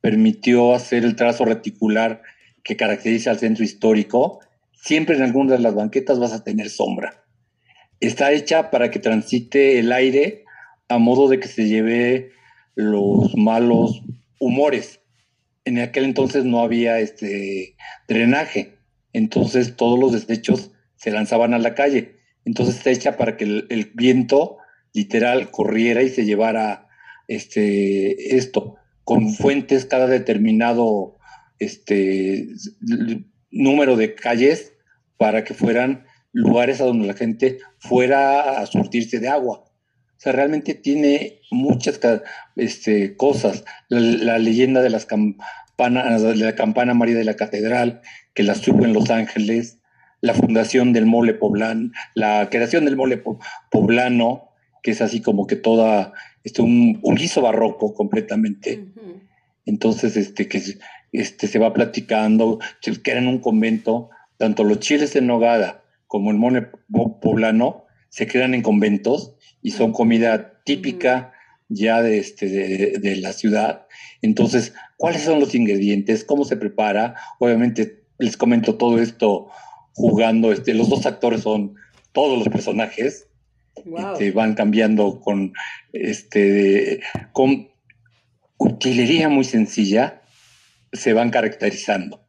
[0.00, 2.22] permitió hacer el trazo reticular
[2.64, 4.40] que caracteriza al centro histórico.
[4.72, 7.21] Siempre en alguna de las banquetas vas a tener sombra.
[8.02, 10.44] Está hecha para que transite el aire
[10.88, 12.32] a modo de que se lleve
[12.74, 14.02] los malos
[14.40, 14.98] humores.
[15.64, 17.76] En aquel entonces no había este
[18.08, 18.76] drenaje,
[19.12, 22.16] entonces todos los desechos se lanzaban a la calle.
[22.44, 24.58] Entonces está hecha para que el, viento
[24.92, 26.88] literal corriera y se llevara
[27.28, 31.18] este, esto, con fuentes cada determinado
[31.60, 32.48] este,
[33.52, 34.72] número de calles
[35.18, 39.64] para que fueran lugares a donde la gente fuera a surtirse de agua.
[39.64, 42.00] O sea, realmente tiene muchas
[42.56, 43.64] este, cosas.
[43.88, 48.02] La, leyenda de las campanas, de la campana María de la Catedral,
[48.34, 49.80] que la subo en Los Ángeles,
[50.20, 53.22] la fundación del mole poblano, la creación del mole
[53.70, 54.50] poblano,
[54.82, 56.12] que es así como que toda,
[56.44, 58.86] este, un, guiso barroco completamente.
[59.66, 60.62] Entonces, este, que
[61.10, 65.81] este, se va platicando, que era en un convento, tanto los chiles en nogada
[66.12, 66.68] como el mole
[67.22, 71.32] poblano se crean en conventos y son comida típica
[71.70, 73.86] ya de, este, de, de, la ciudad.
[74.20, 76.22] Entonces, ¿cuáles son los ingredientes?
[76.22, 77.14] ¿Cómo se prepara?
[77.38, 79.48] Obviamente, les comento todo esto
[79.94, 81.76] jugando, este, los dos actores son
[82.12, 83.30] todos los personajes,
[83.74, 85.54] este, van cambiando con,
[85.94, 87.00] este,
[87.32, 87.70] con
[88.58, 90.20] utilería muy sencilla,
[90.92, 92.22] se van caracterizando.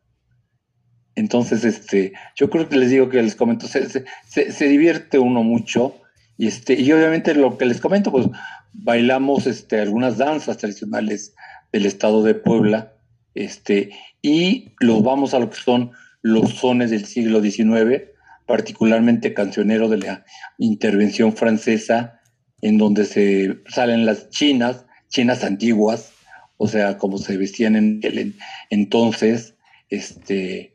[1.16, 3.88] Entonces, este, yo creo que les digo que les comento, se,
[4.28, 5.96] se, divierte uno mucho,
[6.38, 8.28] y este, y obviamente lo que les comento, pues
[8.74, 11.36] bailamos este, algunas danzas tradicionales
[11.72, 12.94] del estado de Puebla,
[13.36, 18.04] este, y los vamos a lo que son los sones del siglo XIX,
[18.48, 20.26] particularmente cancionero de la
[20.58, 22.22] intervención francesa,
[22.62, 26.12] en donde se salen las chinas, chinas antiguas,
[26.58, 28.36] o sea, como se vestían en el
[28.70, 29.56] entonces,
[29.90, 30.73] este,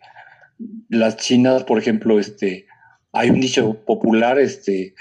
[0.88, 2.66] las chinas, por ejemplo, este,
[3.12, 4.94] hay un dicho popular, este,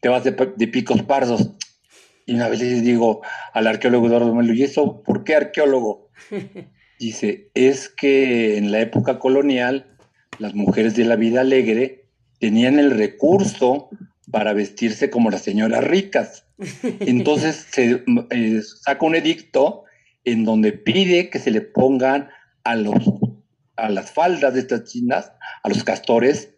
[0.00, 0.32] te vas de,
[0.68, 1.50] picos pardos.
[2.26, 6.10] Y una vez les digo al arqueólogo Eduardo Melo, ¿y eso por qué arqueólogo?
[6.98, 9.96] Dice, es que en la época colonial
[10.38, 13.88] las mujeres de la vida alegre tenían el recurso
[14.30, 16.46] para vestirse como las señoras ricas.
[17.00, 19.84] Entonces se eh, saca un edicto
[20.24, 22.28] en donde pide que se le pongan
[22.64, 22.94] a, los,
[23.76, 25.32] a las faldas de estas chinas,
[25.62, 26.54] a los castores,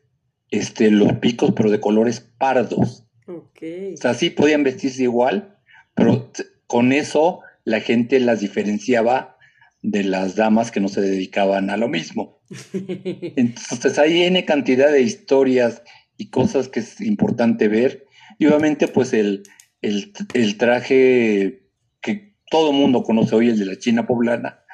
[0.50, 3.07] este, los picos, pero de colores pardos.
[3.26, 3.94] Okay.
[3.94, 5.59] O sea, sí podían vestirse igual,
[5.94, 6.31] pero
[6.66, 9.37] con eso la gente las diferenciaba
[9.83, 12.40] de las damas que no se dedicaban a lo mismo.
[12.72, 15.83] Entonces hay N cantidad de historias
[16.16, 18.07] y cosas que es importante ver.
[18.38, 19.42] Y obviamente pues el,
[19.83, 24.64] el, traje que todo mundo conoce hoy, el de la China poblana,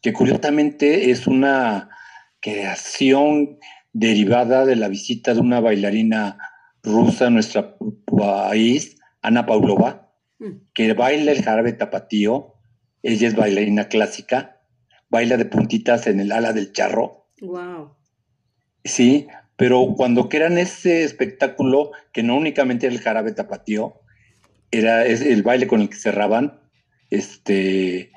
[0.00, 1.90] que curiosamente es una
[2.40, 3.58] creación
[3.92, 6.38] derivada de la visita de una bailarina
[6.82, 10.72] rusa a nuestro país, Ana Paulova, mm.
[10.72, 12.54] que baila el jarabe tapatío.
[13.02, 14.60] Ella es bailarina clásica
[15.10, 17.26] baila de puntitas en el ala del charro.
[17.42, 17.96] Wow.
[18.84, 24.00] Sí, pero cuando crean ese espectáculo, que no únicamente era el jarabe tapatío,
[24.70, 26.60] era el baile con el que cerraban,
[27.10, 28.12] este,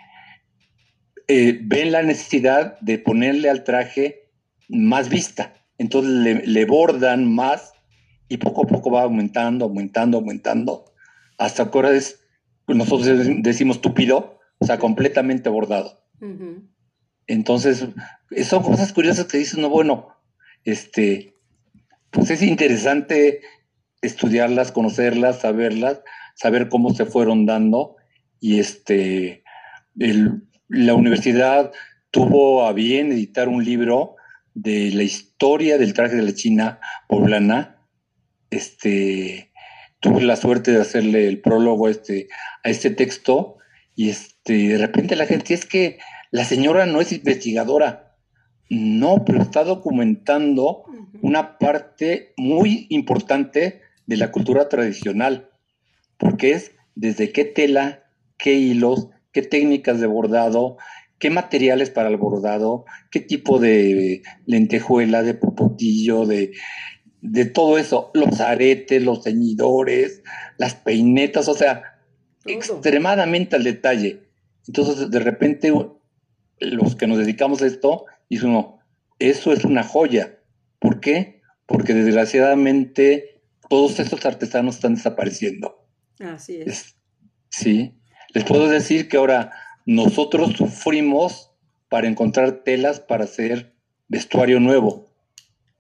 [1.28, 4.30] eh, ven la necesidad de ponerle al traje
[4.70, 5.54] más vista.
[5.78, 7.74] Entonces le, le, bordan más
[8.28, 10.86] y poco a poco va aumentando, aumentando, aumentando,
[11.38, 12.20] hasta que ahora es,
[12.68, 16.02] nosotros decimos tupido, o sea, completamente bordado.
[17.28, 17.86] Entonces,
[18.46, 20.16] son cosas curiosas que dicen, no, bueno,
[20.64, 21.36] este,
[22.12, 23.42] pues es interesante
[24.02, 26.02] estudiarlas, conocerlas, saberlas,
[26.36, 27.98] saber cómo se fueron dando.
[28.40, 29.44] Y este,
[30.74, 31.72] la universidad
[32.10, 34.16] tuvo a bien editar un libro
[34.56, 37.78] de la historia del traje de la China poblana.
[38.50, 39.52] Este,
[40.00, 42.28] tuve la suerte de hacerle el prólogo a este,
[42.64, 43.58] a este texto
[43.96, 46.00] y este, de repente la gente es que
[46.32, 48.16] la señora no es investigadora,
[48.70, 50.86] no, pero está documentando
[51.22, 55.52] una parte muy importante de la cultura tradicional,
[56.18, 58.04] porque es desde qué tela,
[58.38, 60.78] qué hilos, qué técnicas de bordado,
[61.20, 66.54] qué materiales para el bordado, qué tipo de lentejuela, de popotillo, de,
[67.22, 70.22] de todo eso, los aretes, los ceñidores,
[70.58, 72.00] las peinetas, o sea,
[72.46, 74.30] extremadamente al detalle.
[74.68, 75.74] Entonces, de repente,
[76.60, 78.80] los que nos dedicamos a esto, dice uno,
[79.20, 80.40] eso es una joya.
[80.80, 81.42] ¿Por qué?
[81.66, 85.88] Porque desgraciadamente todos estos artesanos están desapareciendo.
[86.20, 86.96] Así es.
[87.50, 87.98] sí.
[88.34, 89.52] Les puedo decir que ahora
[89.86, 91.52] nosotros sufrimos
[91.90, 93.76] para encontrar telas para hacer
[94.08, 95.10] vestuario nuevo,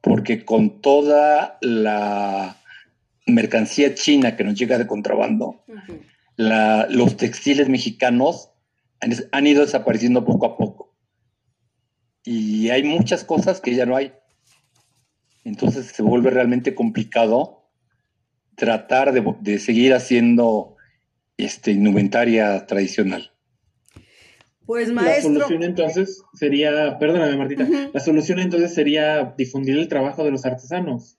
[0.01, 2.57] porque con toda la
[3.25, 5.63] mercancía china que nos llega de contrabando,
[6.37, 8.49] los textiles mexicanos
[9.31, 10.95] han, ido desapareciendo poco a poco.
[12.23, 14.13] Y hay muchas cosas que ya no hay.
[15.43, 17.69] Entonces se vuelve realmente complicado
[18.55, 20.72] tratar de, seguir haciendo
[21.37, 23.31] este, indumentaria tradicional.
[24.65, 25.33] Pues maestro.
[25.33, 30.45] La solución entonces sería, perdóname Martita, la solución entonces sería difundir el trabajo de los
[30.45, 31.17] artesanos,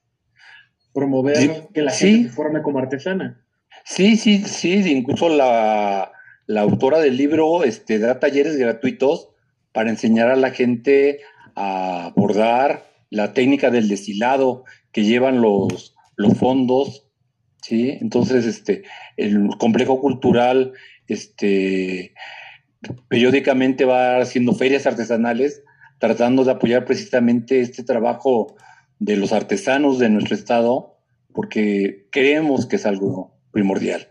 [0.94, 3.44] promover que la gente se forme como artesana.
[3.84, 6.10] Sí, sí, sí, incluso la,
[6.46, 9.30] la autora del libro este, da talleres gratuitos
[9.72, 11.20] para enseñar a la gente
[11.54, 17.03] a bordar la técnica del deshilado que llevan los, los fondos,
[17.64, 17.96] ¿sí?
[18.02, 18.82] Entonces, este,
[19.16, 20.74] el complejo cultural,
[21.08, 22.12] este,
[23.08, 25.62] periódicamente va haciendo ferias artesanales
[25.98, 28.54] tratando de apoyar precisamente este trabajo
[28.98, 30.98] de los artesanos de nuestro estado,
[31.32, 34.08] porque creemos que es algo primordial.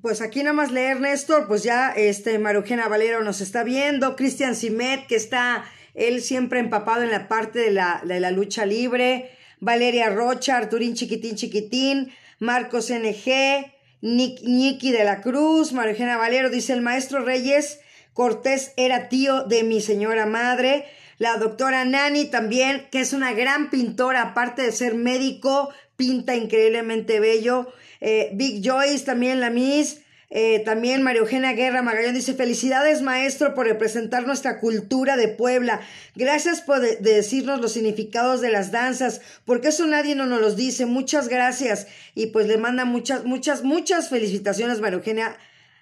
[0.00, 4.54] Pues aquí nada más leer, Néstor, pues ya este Marujena Valero nos está viendo, Cristian
[4.54, 9.32] Simet, que está él siempre empapado en la parte de la, de la lucha libre,
[9.60, 16.80] Valeria Rocha, Arturín Chiquitín Chiquitín, Marcos NG, Nicky de la Cruz, Marujena Valero, dice el
[16.80, 17.80] maestro Reyes
[18.18, 20.86] Cortés era tío de mi señora madre,
[21.18, 27.20] la doctora Nani también, que es una gran pintora, aparte de ser médico, pinta increíblemente
[27.20, 27.72] bello.
[28.00, 30.00] Eh, Big Joyce, también la Miss.
[30.30, 35.80] Eh, también María Eugenia Guerra Magallón dice, felicidades maestro por representar nuestra cultura de Puebla.
[36.14, 40.84] Gracias por decirnos los significados de las danzas, porque eso nadie no nos los dice.
[40.84, 41.86] Muchas gracias.
[42.14, 45.36] Y pues le manda muchas, muchas, muchas felicitaciones María Eugenia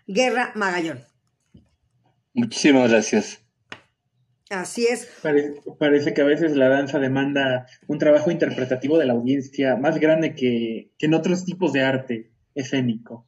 [0.06, 1.04] Guerra Magallón.
[2.34, 3.40] Muchísimas gracias.
[4.50, 5.08] Así es.
[5.78, 10.34] Parece, que a veces la danza demanda un trabajo interpretativo de la audiencia más grande
[10.34, 13.26] que, en otros tipos de arte escénico.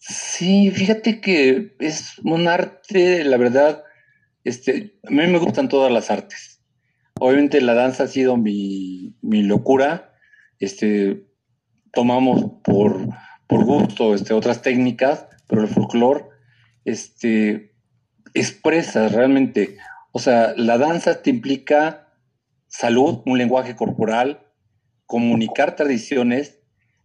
[0.00, 3.84] Sí, fíjate que es un arte, la verdad,
[4.42, 6.60] este, a mí me gustan todas las artes.
[7.20, 10.14] Obviamente la danza ha sido mi, mi locura.
[10.58, 11.24] Este,
[11.92, 13.08] tomamos por,
[13.46, 16.24] por gusto este, otras técnicas, pero el folclore
[16.84, 17.74] este,
[18.34, 19.76] expresa realmente
[20.12, 22.08] o sea, la danza te implica
[22.66, 24.46] salud, un lenguaje corporal,
[25.06, 26.59] comunicar tradiciones.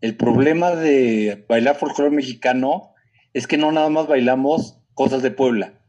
[0.05, 2.93] El problema de bailar folclore mexicano
[3.33, 5.79] es que no nada más bailamos cosas de Puebla,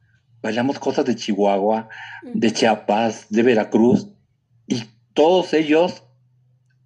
[0.41, 1.91] bailamos cosas de Chihuahua,
[2.23, 4.09] de Chiapas, de Veracruz,
[4.67, 6.03] y todos ellos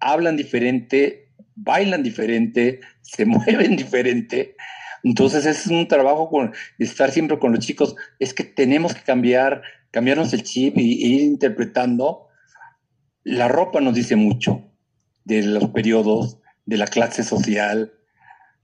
[0.01, 4.57] hablan diferente, bailan diferente, se mueven diferente.
[5.01, 7.95] Entonces es un trabajo con estar siempre con los chicos.
[8.19, 9.61] Es que tenemos que cambiar,
[9.91, 12.27] cambiarnos el chip y, ir interpretando.
[13.23, 14.69] La ropa nos dice mucho
[15.23, 17.93] de los periodos, de la clase social,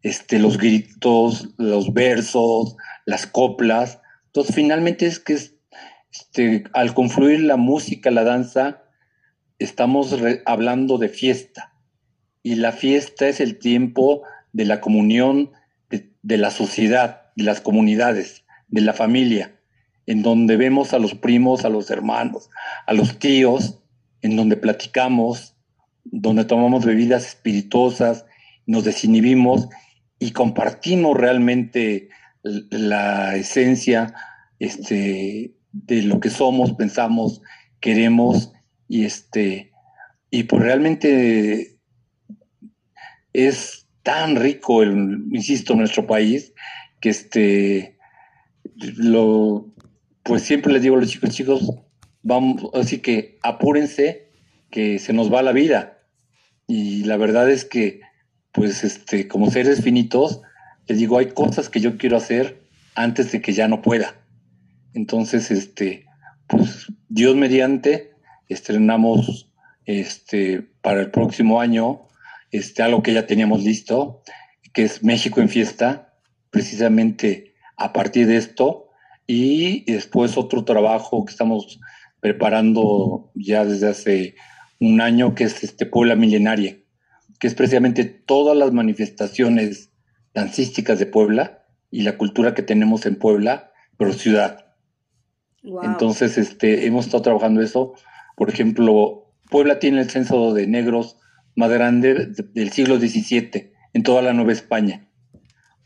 [0.01, 2.75] este, los gritos, los versos,
[3.05, 3.99] las coplas.
[4.27, 8.83] Entonces finalmente es que este, al confluir la música, la danza,
[9.59, 11.73] estamos hablando de fiesta.
[12.43, 14.23] Y la fiesta es el tiempo
[14.53, 15.51] de la comunión
[15.89, 19.59] de, la sociedad, de las comunidades, de la familia,
[20.05, 22.49] en donde vemos a los primos, a los hermanos,
[22.85, 23.83] a los tíos,
[24.21, 25.56] en donde platicamos,
[26.11, 28.25] donde tomamos bebidas espirituosas,
[28.65, 29.69] nos desinhibimos
[30.19, 32.09] y compartimos realmente
[32.43, 34.13] la esencia
[34.59, 37.41] este, de lo que somos, pensamos,
[37.79, 38.51] queremos
[38.87, 39.71] y este
[40.29, 41.77] y pues realmente
[43.33, 46.53] es tan rico el insisto nuestro país
[46.99, 47.97] que este
[48.75, 49.73] lo
[50.23, 51.73] pues siempre les digo a los chicos chicos
[52.23, 54.31] vamos así que apúrense
[54.69, 55.96] que se nos va la vida
[56.67, 58.01] y la verdad es que
[58.51, 60.41] pues este como seres finitos
[60.87, 62.61] les digo hay cosas que yo quiero hacer
[62.95, 64.15] antes de que ya no pueda.
[64.93, 66.05] Entonces este
[66.47, 68.11] pues Dios mediante
[68.47, 69.51] estrenamos
[69.85, 72.01] este, para el próximo año
[72.51, 74.21] este, algo que ya teníamos listo,
[74.73, 76.13] que es México en fiesta,
[76.49, 78.89] precisamente a partir de esto,
[79.25, 81.79] y después otro trabajo que estamos
[82.21, 84.35] preparando ya desde hace
[84.79, 86.77] un año, que es este Puebla Milenaria,
[87.39, 89.91] que es precisamente todas las manifestaciones
[90.33, 94.65] dancísticas de Puebla y la cultura que tenemos en Puebla, pero ciudad.
[95.83, 97.95] Entonces, este, hemos estado trabajando eso
[98.37, 101.17] por ejemplo, Puebla tiene el censo de negros
[101.55, 105.09] más grande del siglo XVII en toda la Nueva España.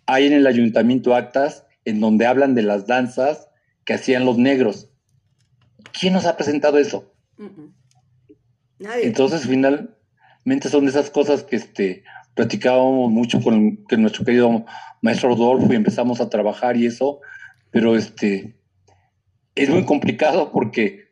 [0.05, 3.47] Hay en el ayuntamiento actas en donde hablan de las danzas
[3.85, 4.91] que hacían los negros.
[5.97, 7.13] ¿Quién nos ha presentado eso?
[9.03, 12.03] Entonces, finalmente son de esas cosas que este,
[12.33, 14.65] platicábamos mucho con, nuestro querido
[15.01, 17.19] maestro Rodolfo y empezamos a trabajar y eso,
[17.69, 18.55] pero este,
[19.55, 21.11] es muy complicado porque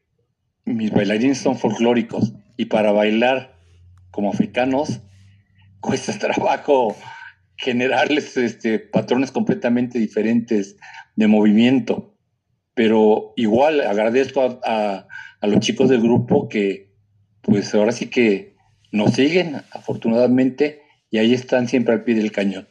[0.65, 3.57] mis bailarines son folclóricos y para bailar
[4.11, 5.01] como africanos
[5.79, 6.95] cuesta trabajo
[7.55, 10.77] generarles este, patrones completamente diferentes
[11.15, 12.15] de movimiento.
[12.73, 15.07] Pero igual agradezco a
[15.41, 16.88] los chicos del grupo que
[17.49, 18.55] pues ahora sí que
[18.91, 22.67] nos siguen afortunadamente y ahí están siempre al pie del cañón.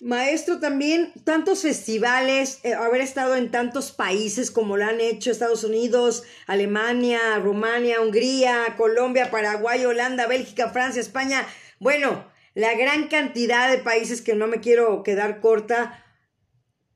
[0.00, 5.64] Maestro, también tantos festivales, eh, haber estado en tantos países como lo han hecho Estados
[5.64, 11.46] Unidos, Alemania, Rumania, Hungría, Colombia, Paraguay, Holanda, Bélgica, Francia, España.
[11.80, 16.04] Bueno, la gran cantidad de países que no me quiero quedar corta.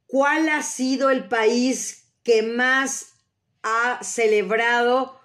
[0.06, 3.14] ¿Cuál ha sido el país que más
[3.62, 5.17] ha celebrado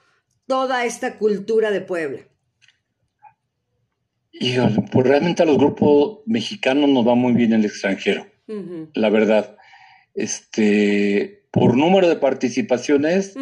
[0.54, 2.20] toda esta cultura de Puebla?
[4.34, 8.28] Híjole, pues realmente a los grupos mexicanos nos va muy bien el extranjero,
[8.94, 9.58] la verdad.
[10.14, 13.34] Este, por número de participaciones,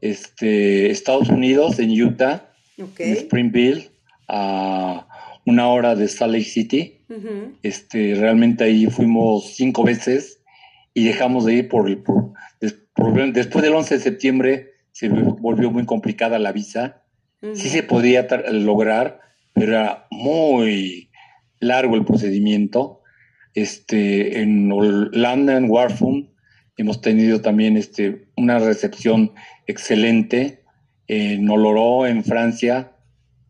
[0.00, 3.90] este, Estados Unidos en Utah, en Springville,
[4.26, 5.06] a
[5.46, 7.04] una hora de Salt Lake City.
[7.62, 10.42] Este, realmente ahí fuimos cinco veces
[10.92, 16.40] y dejamos de ir por, por, después del 11 de septiembre se volvió muy complicada
[16.40, 17.04] la visa.
[17.54, 19.20] Sí se podía lograr,
[19.54, 21.12] era muy
[21.60, 23.02] largo el procedimiento.
[23.54, 26.30] Este, en Holanda, en Warfum,
[26.76, 29.34] hemos tenido también este, una recepción
[29.68, 30.64] excelente.
[31.06, 32.96] En Oloró, en Francia,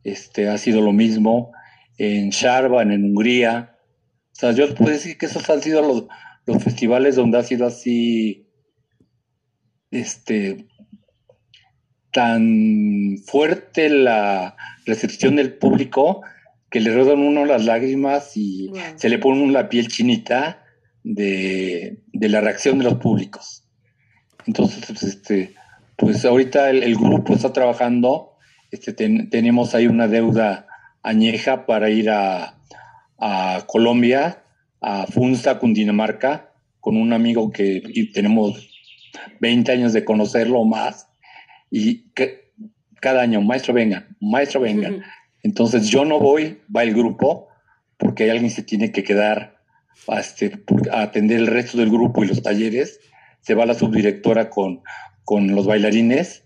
[0.04, 1.52] este, ha sido lo mismo.
[1.96, 3.78] En Sharban, en Hungría.
[4.32, 6.08] O sea, yo puedo decir que esos han sido los,
[6.44, 8.50] los festivales donde ha sido así,
[9.90, 10.67] este,
[12.18, 14.56] tan fuerte la
[14.86, 16.22] recepción del público
[16.68, 20.64] que le rodan uno las lágrimas y se le pone la piel chinita
[21.04, 23.62] de, la reacción de los públicos.
[24.48, 25.54] Entonces, pues, este,
[25.94, 28.32] pues ahorita el, grupo está trabajando,
[28.72, 30.66] este, tenemos ahí una deuda
[31.04, 32.56] añeja para ir a,
[33.68, 34.42] Colombia,
[34.80, 36.50] a Funza, Cundinamarca,
[36.80, 38.68] con un amigo que tenemos
[39.40, 41.07] 20 años de conocerlo más
[41.70, 42.52] y que
[43.00, 44.90] cada año, maestro venga, maestro venga.
[45.42, 47.48] Entonces yo no voy, va el grupo,
[47.96, 49.58] porque alguien se tiene que quedar
[50.06, 50.60] a, este,
[50.92, 53.00] a atender el resto del grupo y los talleres.
[53.40, 54.82] se va la subdirectora con,
[55.24, 56.44] con los bailarines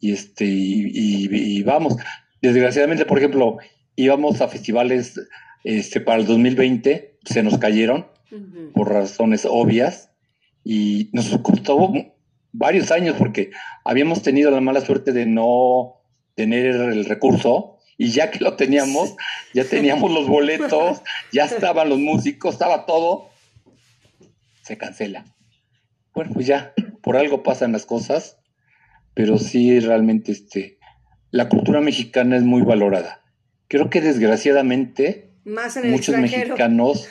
[0.00, 1.96] y, este, y, vamos.
[2.42, 3.58] Desgraciadamente, por ejemplo,
[3.96, 5.18] íbamos a festivales
[5.64, 8.06] este, para el 2020, se nos cayeron
[8.74, 10.10] por razones obvias
[10.64, 11.92] y nos costó
[12.54, 13.50] varios años porque
[13.84, 16.00] habíamos tenido la mala suerte de no
[16.34, 19.14] tener el recurso y ya que lo teníamos,
[19.52, 21.02] ya teníamos los boletos,
[21.32, 23.28] ya estaban los músicos, estaba todo,
[24.62, 25.24] se cancela.
[26.14, 28.38] Bueno, pues ya, por algo pasan las cosas,
[29.14, 30.78] pero sí realmente este,
[31.30, 33.20] la cultura mexicana es muy valorada.
[33.68, 35.30] Creo que desgraciadamente
[35.84, 37.08] muchos mexicanos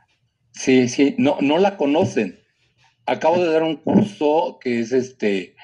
[0.52, 2.40] sí, sí, no, no la conocen.
[3.06, 5.54] Acabo de dar un curso que es este,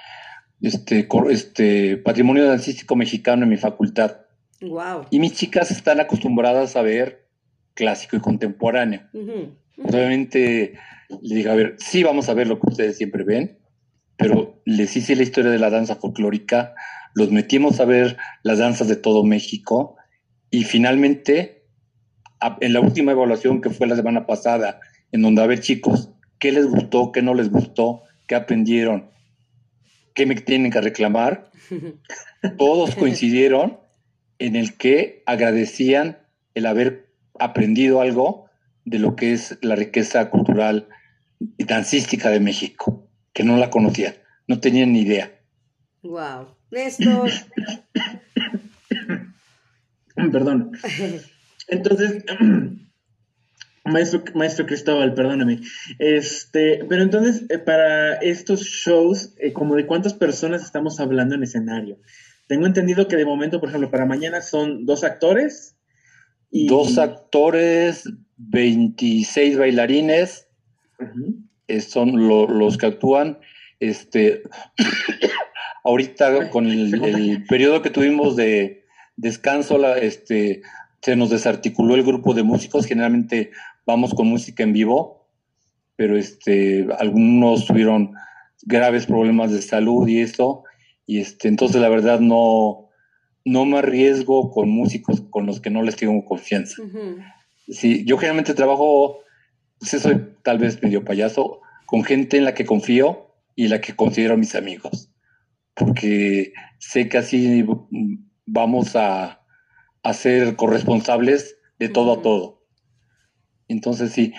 [0.61, 4.18] este, este patrimonio dancístico mexicano en mi facultad.
[4.61, 5.07] Wow.
[5.11, 7.26] Y mis chicas están acostumbradas a ver
[7.74, 9.03] clásico y contemporáneo.
[9.82, 10.78] Obviamente
[11.20, 13.59] le digo, a ver, sí vamos a ver lo que ustedes siempre ven,
[14.16, 16.74] pero les hice la historia de la danza folclórica,
[17.14, 19.97] los metimos a ver las danzas de todo México
[20.51, 21.66] y finalmente,
[22.61, 24.80] en la última evaluación que fue la semana pasada,
[25.11, 26.12] en donde a ver chicos,
[26.43, 29.09] ¿qué les gustó, qué no les gustó, qué aprendieron,
[30.12, 31.53] qué me tienen que reclamar?
[32.59, 33.78] Todos coincidieron
[34.40, 36.18] en el que agradecían
[36.55, 38.47] el haber aprendido algo
[38.84, 40.88] de lo que es la riqueza cultural
[41.38, 44.14] y dancística de México, que no la conocían,
[44.49, 45.30] no tenían ni idea.
[46.03, 46.57] Wow.
[46.72, 47.30] Néstor.
[50.32, 50.72] Perdón.
[51.68, 52.24] Entonces,
[53.85, 55.61] maestro, maestro Cristóbal, perdóname.
[55.99, 61.43] Este, pero entonces, eh, para estos shows, eh, como de cuántas personas estamos hablando en
[61.43, 61.99] escenario.
[62.47, 65.76] Tengo entendido que de momento, por ejemplo, para mañana son dos actores.
[66.51, 66.66] Y...
[66.66, 68.05] Dos actores,
[68.37, 70.49] 26 bailarines,
[71.68, 73.39] eh, son los que actúan.
[73.80, 74.43] Este,
[75.85, 78.85] ahorita con el, periodo que tuvimos de
[79.16, 80.62] descanso, la, este,
[81.01, 82.87] se nos desarticuló el grupo de músicos.
[82.87, 83.51] Generalmente
[83.87, 85.28] vamos con música en vivo,
[85.97, 88.14] pero este, algunos tuvieron
[88.62, 90.64] graves problemas de salud y eso
[91.07, 92.89] y este, entonces la verdad no,
[93.45, 96.83] no me arriesgo con músicos con los que no les tengo confianza.
[97.68, 99.20] Sí, yo generalmente trabajo,
[99.78, 103.95] pues soy tal vez medio payaso, con gente en la que confío y la que
[103.95, 105.11] considero mis amigos,
[105.74, 107.64] porque sé que así
[108.47, 109.39] vamos a,
[110.14, 112.61] ser corresponsables de todo a todo.
[113.72, 114.34] Entonces sí,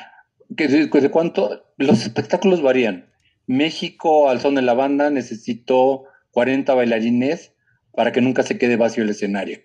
[0.56, 3.10] que de cuánto los espectáculos varían.
[3.48, 7.54] México al son de la banda necesito 40 bailarines
[7.94, 9.60] para que nunca se quede vacío el escenario.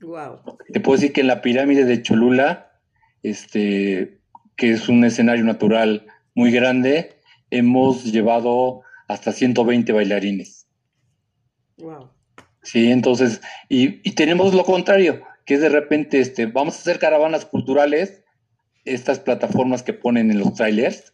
[0.00, 0.58] Wow.
[0.72, 2.72] Te puedo decir que en la pirámide de Cholula,
[3.22, 4.20] este,
[4.56, 7.18] que es un escenario natural muy grande,
[7.50, 10.68] hemos llevado hasta 120 bailarines.
[11.78, 12.10] Wow.
[12.62, 16.98] Sí, entonces, y, y, tenemos lo contrario, que es de repente, este, vamos a hacer
[16.98, 18.24] caravanas culturales,
[18.86, 21.12] estas plataformas que ponen en los trailers,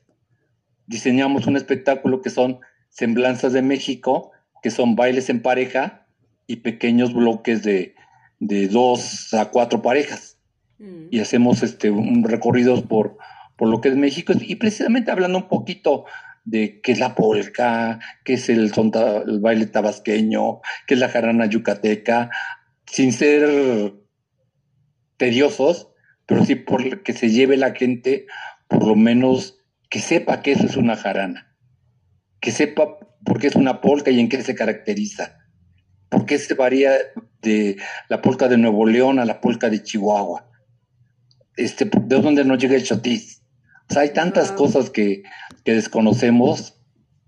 [0.87, 2.61] diseñamos un espectáculo que son
[2.91, 4.31] semblanzas de México,
[4.63, 6.07] que son bailes en pareja
[6.47, 7.95] y pequeños bloques de,
[8.39, 10.39] dos a cuatro parejas.
[10.79, 11.07] Mm.
[11.11, 13.17] Y hacemos este, un recorridos por,
[13.57, 16.05] por lo que es México y precisamente hablando un poquito
[16.45, 18.73] de qué es la polca, qué es el,
[19.27, 22.31] el baile tabasqueño, qué es la jarana yucateca,
[22.87, 23.95] sin ser
[25.17, 25.92] tediosos,
[26.33, 28.27] pero sí por que se lleve la gente,
[28.67, 29.59] por lo menos
[29.91, 31.55] que sepa que eso es una jarana,
[32.41, 35.37] que sepa por qué es una polca y en qué se caracteriza,
[36.09, 36.95] por qué se varía
[37.43, 37.77] de
[38.09, 40.49] la polca de Nuevo León a la polca de Chihuahua,
[41.59, 43.43] este, de dónde nos llega el chotis.
[43.91, 45.25] O sea, hay tantas cosas que,
[45.67, 46.81] desconocemos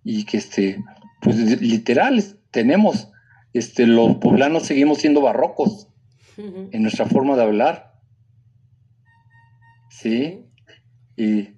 [0.02, 0.82] y que, este,
[1.20, 3.10] pues literal, tenemos,
[3.52, 5.88] este, los poblanos seguimos siendo barrocos
[6.38, 7.93] en nuestra forma de hablar.
[10.00, 10.44] Sí,
[11.16, 11.50] y,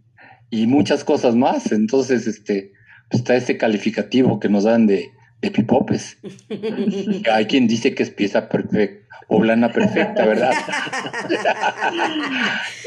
[0.51, 1.73] y muchas cosas más.
[1.73, 2.73] Entonces, este,
[3.11, 5.09] está este calificativo que nos dan de,
[5.41, 6.19] de pipopes.
[7.33, 10.53] Hay quien dice que es pieza perfecta o lana perfecta, ¿verdad?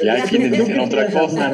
[0.01, 1.51] y hay quienes dicen otra cosa.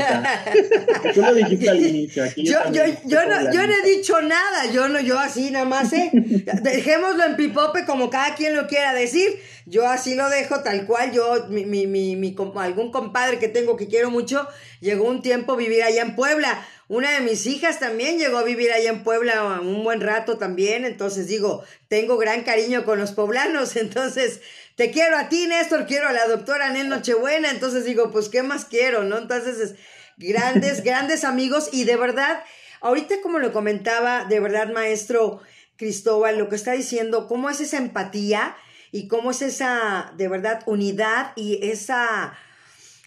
[1.14, 2.26] Tú lo dijiste al inicio.
[2.36, 5.92] yo, yo, yo, no, yo no he dicho nada, yo no, yo así nada más,
[5.94, 6.12] ¿eh?
[6.14, 9.40] Dejémoslo en pipope como cada quien lo quiera decir.
[9.68, 11.12] Yo así lo dejo tal cual.
[11.12, 14.48] Yo, mi, mi, mi, mi algún compadre que tengo que quiero mucho,
[14.80, 18.44] llegó un tiempo a vivir allá en Puebla una de mis hijas también llegó a
[18.44, 23.12] vivir allá en Puebla un buen rato también, entonces digo, tengo gran cariño con los
[23.12, 24.42] poblanos, entonces
[24.76, 28.44] te quiero a ti, Néstor, quiero a la doctora Nel Nochebuena, entonces digo, pues, ¿qué
[28.44, 29.18] más quiero, no?
[29.18, 29.76] Entonces,
[30.18, 32.44] grandes, grandes amigos y de verdad,
[32.86, 35.42] Ahorita, como lo comentaba, de verdad, maestro
[35.76, 38.56] Cristóbal, lo que está diciendo, cómo es esa empatía
[38.92, 42.38] y cómo es esa, de verdad, unidad y esa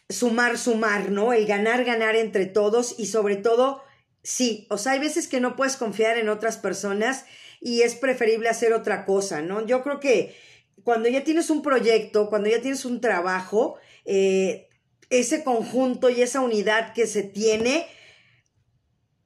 [0.08, 1.32] sumar, sumar, ¿no?
[1.32, 3.84] El ganar, ganar entre todos y sobre todo,
[4.24, 7.24] sí, o sea, hay veces que no puedes confiar en otras personas
[7.60, 9.64] y es preferible hacer otra cosa, ¿no?
[9.64, 10.36] Yo creo que
[10.84, 14.68] cuando ya tienes un proyecto, cuando ya tienes un trabajo, eh,
[15.10, 17.86] ese conjunto y esa unidad que se tiene,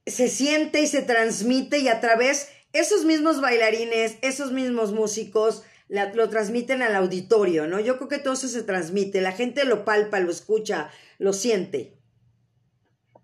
[0.06, 6.28] se siente y se transmite y a través esos mismos bailarines, esos mismos músicos, lo
[6.30, 7.78] transmiten al auditorio, ¿no?
[7.78, 10.88] Yo creo que todo eso se transmite, la gente lo palpa, lo escucha,
[11.18, 11.98] lo siente.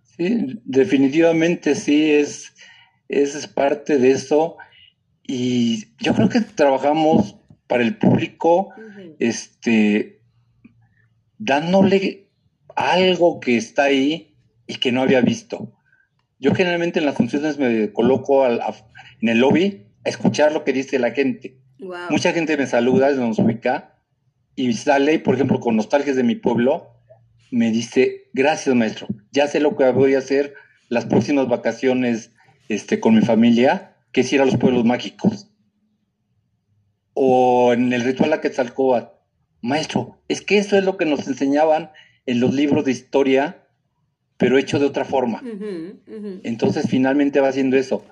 [0.03, 2.53] Sí, definitivamente sí, es,
[3.09, 4.57] es parte de eso.
[5.27, 7.38] Y yo creo que trabajamos
[7.69, 8.73] para el público,
[9.21, 10.21] este,
[11.39, 12.31] dándole
[12.75, 14.35] algo que está ahí
[14.67, 15.73] y que no había visto.
[16.41, 20.99] Yo generalmente en las funciones me coloco en el lobby a escuchar lo que dice
[20.99, 21.59] la gente.
[22.11, 23.99] Mucha gente me saluda, nos ubica
[24.57, 26.89] y sale, por ejemplo, con nostalgias de mi pueblo,
[27.51, 30.55] me dice, gracias maestro, ya sé lo que voy a hacer
[30.89, 32.33] las próximas vacaciones
[32.69, 35.48] este, con mi familia, que es ir a los pueblos mágicos.
[37.21, 39.13] O en el ritual a Quetzalcóatl,
[39.61, 41.91] maestro, es que eso es lo que nos enseñaban
[42.27, 43.67] en los libros de historia,
[44.37, 45.43] pero hecho de otra forma.
[46.45, 48.05] Entonces finalmente va haciendo eso.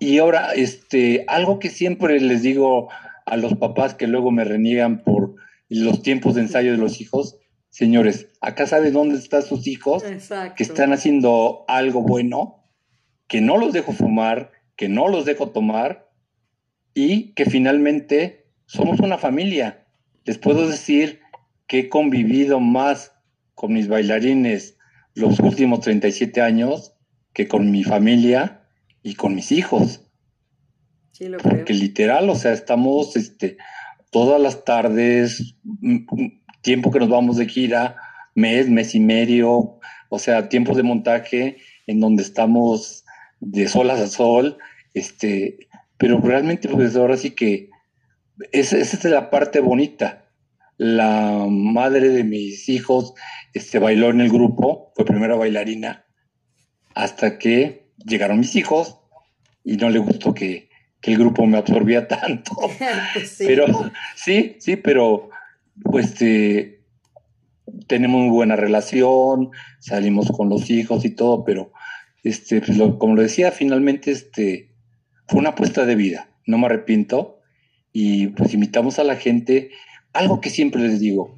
[0.00, 2.88] Y ahora, este, algo que siempre les digo
[3.26, 5.34] a los papás que luego me reniegan por
[5.68, 7.38] los tiempos de ensayo de los hijos,
[7.68, 10.02] señores, acá saben dónde están sus hijos
[10.56, 12.64] que están haciendo algo bueno,
[13.26, 16.08] que no los dejo fumar, que no los dejo tomar
[16.94, 19.86] y que finalmente somos una familia.
[20.24, 21.20] Les puedo decir
[21.66, 23.12] que he convivido más
[23.54, 24.76] con mis bailarines
[25.14, 26.94] los últimos 37 años
[27.32, 28.68] que con mi familia
[29.02, 30.02] y con mis hijos.
[31.12, 33.56] Sí, lo Porque literal, o sea, estamos este,
[34.10, 35.56] todas las tardes,
[36.60, 37.96] tiempo que nos vamos de gira,
[38.34, 41.56] mes, mes y medio, o sea, tiempos de montaje
[41.86, 43.04] en donde estamos
[43.40, 44.58] de sol a sol,
[44.92, 47.70] este, pero realmente pues ahora sí que
[48.52, 50.24] esa, esa es la parte bonita.
[50.78, 53.14] La madre de mis hijos
[53.54, 56.04] este, bailó en el grupo, fue primera bailarina,
[56.94, 58.98] hasta que llegaron mis hijos
[59.64, 60.66] y no le gustó que,
[61.02, 62.52] el grupo me absorbía tanto.
[63.14, 63.66] Pues pero
[64.16, 65.30] sí, sí, pero
[65.84, 66.82] pues este,
[67.86, 71.72] tenemos muy buena relación, salimos con los hijos y todo, pero
[72.24, 74.74] este, pues, como lo decía, finalmente este,
[75.28, 77.35] fue una apuesta de vida, no me arrepiento
[77.98, 79.70] y pues invitamos a la gente,
[80.12, 81.34] algo que siempre les digo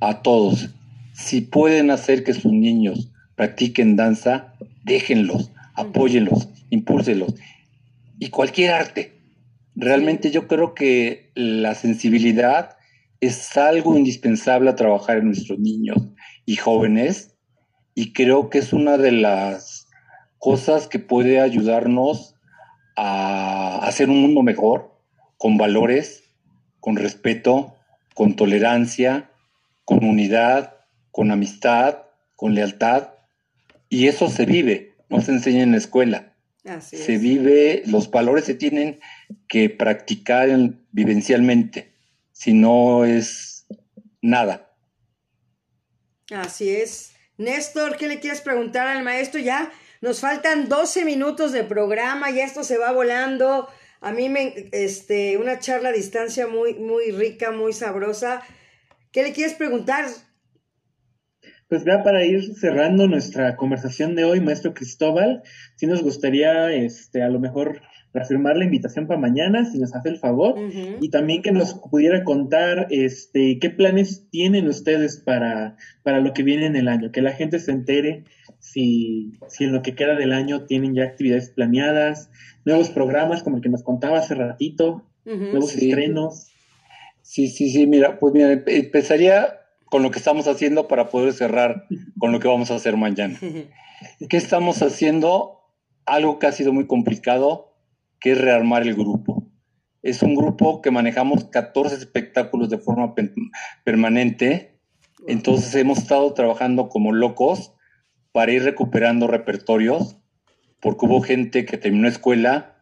[0.00, 0.68] a todos,
[1.14, 4.52] si pueden hacer que sus niños practiquen danza,
[4.84, 7.34] déjenlos, apóyenlos, impúlselos.
[8.18, 9.14] Y cualquier arte.
[9.76, 12.76] Realmente yo creo que la sensibilidad
[13.22, 15.96] es algo indispensable a trabajar en nuestros niños
[16.44, 17.34] y jóvenes
[17.94, 19.88] y creo que es una de las
[20.36, 22.34] cosas que puede ayudarnos
[22.94, 24.97] a hacer un mundo mejor,
[25.38, 26.24] con valores,
[26.80, 27.76] con respeto,
[28.14, 29.30] con tolerancia,
[29.84, 30.74] con unidad,
[31.10, 32.02] con amistad,
[32.36, 33.10] con lealtad.
[33.88, 36.34] Y eso se vive, no se enseña en la escuela.
[36.80, 39.00] se vive, los valores se tienen
[39.48, 40.50] que practicar
[40.90, 41.94] vivencialmente,
[42.32, 43.66] si no es
[44.20, 44.74] nada.
[46.30, 47.12] Así es.
[47.38, 49.40] Néstor, ¿qué le quieres preguntar al maestro?
[49.40, 53.68] Ya nos faltan 12 minutos de programa, ya esto se va volando.
[54.00, 58.42] A mí me, este, una charla a distancia muy, muy rica, muy sabrosa.
[59.12, 60.06] ¿Qué le quieres preguntar?
[61.68, 65.42] Pues ya para ir cerrando nuestra conversación de hoy, maestro Cristóbal,
[65.76, 67.82] si nos gustaría, este, a lo mejor
[68.14, 70.54] reafirmar la invitación para mañana, si nos hace el favor,
[71.00, 76.42] y también que nos pudiera contar, este, qué planes tienen ustedes para, para lo que
[76.42, 78.24] viene en el año, que la gente se entere
[78.72, 82.30] si, si en lo que queda del año tienen ya actividades planeadas,
[82.64, 86.48] nuevos programas como el que nos contaba hace ratito, nuevos estrenos.
[87.22, 91.86] Sí, sí, sí, mira, pues mira, empezaría con lo que estamos haciendo para poder cerrar
[92.18, 93.38] con lo que vamos a hacer mañana.
[94.28, 95.54] ¿Qué estamos haciendo?
[96.04, 97.74] Algo que ha sido muy complicado,
[98.20, 99.46] que es rearmar el grupo.
[100.02, 103.14] Es un grupo que manejamos 14 espectáculos de forma
[103.84, 104.78] permanente,
[105.26, 107.74] entonces hemos estado trabajando como locos
[108.38, 110.16] para ir recuperando repertorios,
[110.78, 112.76] porque hubo gente que terminó escuela,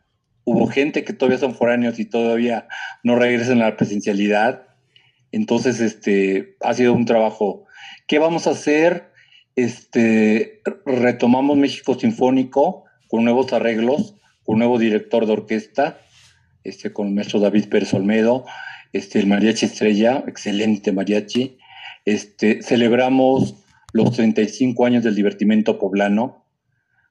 [0.44, 2.68] hubo gente que todavía son foráneos y todavía
[3.02, 4.66] no regresan a la presencialidad.
[5.32, 7.64] Entonces, este, ha sido un trabajo.
[8.06, 9.10] ¿Qué vamos a hacer?
[9.56, 15.98] Este, retomamos México Sinfónico con nuevos arreglos, con nuevo director de orquesta,
[16.64, 18.44] este, con el maestro David Pérez Olmedo,
[18.92, 21.56] este, el Mariachi Estrella, excelente mariachi.
[22.04, 26.44] Este, celebramos los 35 años del divertimento poblano,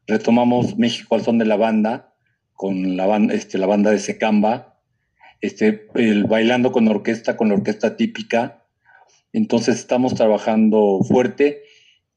[0.07, 2.13] retomamos México al son de la banda,
[2.53, 4.79] con la, banda, este, la banda de Secamba,
[5.41, 8.63] este, el bailando con orquesta, con la orquesta típica.
[9.33, 11.63] Entonces estamos trabajando fuerte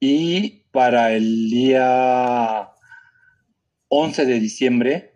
[0.01, 2.71] y para el día
[3.89, 5.15] 11 de diciembre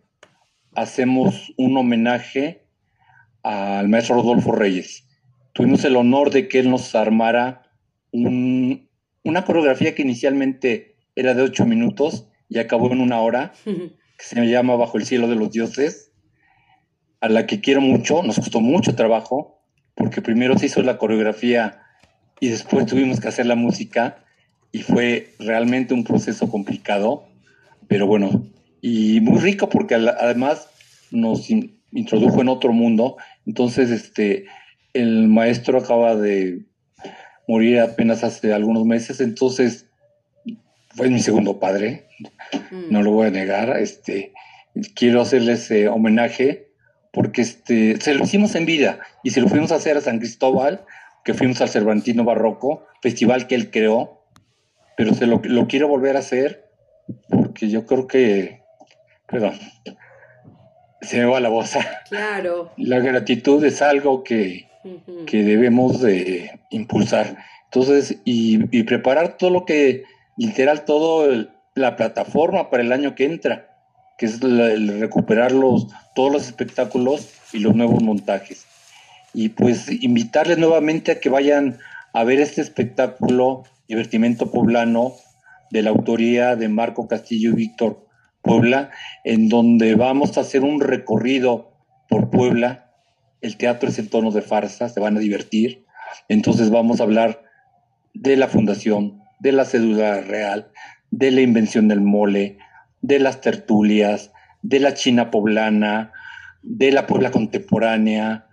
[0.74, 2.66] hacemos un homenaje
[3.42, 5.06] al maestro Rodolfo Reyes.
[5.52, 7.70] Tuvimos el honor de que él nos armara
[9.24, 14.46] una coreografía que inicialmente era de ocho minutos y acabó en una hora, que se
[14.46, 16.12] llama Bajo el cielo de los dioses,
[17.20, 19.62] a la que quiero mucho, nos costó mucho trabajo,
[19.94, 21.82] porque primero se hizo la coreografía
[22.40, 24.24] y después tuvimos que hacer la música
[24.72, 27.28] y fue realmente un proceso complicado,
[27.86, 28.44] pero bueno,
[28.80, 30.68] y muy rico porque además
[31.12, 31.48] nos
[31.92, 33.16] introdujo en otro mundo.
[33.46, 34.46] Entonces, este,
[34.92, 36.62] el maestro acaba de
[37.52, 39.86] morir apenas hace algunos meses, entonces
[40.88, 42.06] fue mi segundo padre,
[42.90, 43.76] no lo voy a negar.
[43.78, 44.32] Este,
[44.94, 46.68] quiero hacerle ese homenaje
[47.12, 50.18] porque este, se lo hicimos en vida y se lo fuimos a hacer a San
[50.18, 50.84] Cristóbal,
[51.24, 54.24] que fuimos al Cervantino Barroco, festival que él creó,
[54.96, 56.70] pero se lo, lo quiero volver a hacer
[57.28, 58.62] porque yo creo que,
[59.26, 59.58] perdón,
[61.02, 61.74] se me va la voz.
[62.08, 62.72] Claro.
[62.76, 64.68] La gratitud es algo que,
[65.26, 67.36] que debemos de impulsar.
[67.64, 70.04] Entonces, y, y, preparar todo lo que,
[70.36, 71.26] literal, todo
[71.74, 73.72] la plataforma para el año que entra,
[74.18, 78.66] que es el, recuperar los, todos los espectáculos y los nuevos montajes.
[79.34, 81.78] Y pues invitarles nuevamente a que vayan
[82.12, 85.12] a ver este espectáculo Divertimento Poblano
[85.70, 88.06] de la autoría de Marco Castillo y Víctor
[88.42, 88.90] Puebla,
[89.24, 91.72] en donde vamos a hacer un recorrido
[92.08, 92.81] por Puebla.
[93.42, 95.84] El teatro es en tono de farsa, se van a divertir.
[96.28, 97.42] Entonces vamos a hablar
[98.14, 100.70] de la fundación, de la cédula real,
[101.10, 102.58] de la invención del mole,
[103.00, 104.32] de las tertulias,
[104.62, 106.12] de la China poblana,
[106.62, 108.46] de la Puebla contemporánea.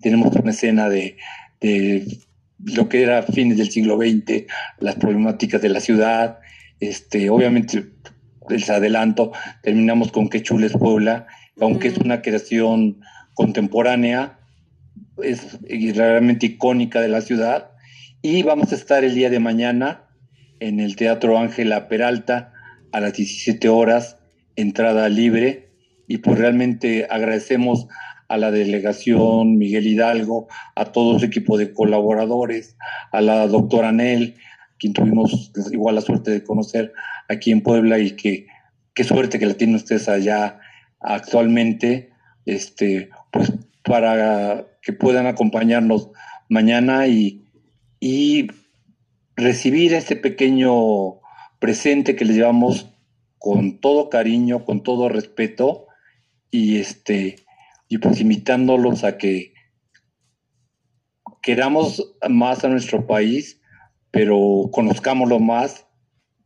[0.00, 1.16] Tenemos una escena de,
[1.60, 2.06] de
[2.58, 4.44] lo que era fines del siglo XX,
[4.78, 6.38] las problemáticas de la ciudad,
[6.80, 7.92] este, obviamente
[8.48, 9.32] les adelanto,
[9.62, 11.26] terminamos con Qué chules Puebla,
[11.60, 13.00] aunque es una creación
[13.34, 14.35] contemporánea,
[15.22, 15.58] es
[15.96, 17.70] realmente icónica de la ciudad,
[18.22, 20.04] y vamos a estar el día de mañana
[20.60, 22.52] en el Teatro Ángela Peralta
[22.92, 24.18] a las 17 horas,
[24.56, 25.70] entrada libre,
[26.08, 27.86] y pues realmente agradecemos
[28.28, 32.76] a la delegación Miguel Hidalgo, a todo su equipo de colaboradores,
[33.12, 34.34] a la doctora Nel,
[34.78, 36.92] quien tuvimos igual la suerte de conocer
[37.28, 38.46] aquí en Puebla y que
[38.94, 40.58] qué suerte que la tienen ustedes allá
[41.00, 42.10] actualmente,
[42.46, 43.52] este, pues
[43.84, 46.10] para que puedan acompañarnos
[46.48, 47.44] mañana y,
[47.98, 48.46] y
[49.34, 51.18] recibir este pequeño
[51.58, 52.94] presente que les llevamos
[53.36, 55.88] con todo cariño, con todo respeto
[56.52, 57.34] y este
[57.88, 59.54] y pues invitándolos a que
[61.42, 63.60] queramos más a nuestro país,
[64.12, 65.84] pero conozcámoslo más,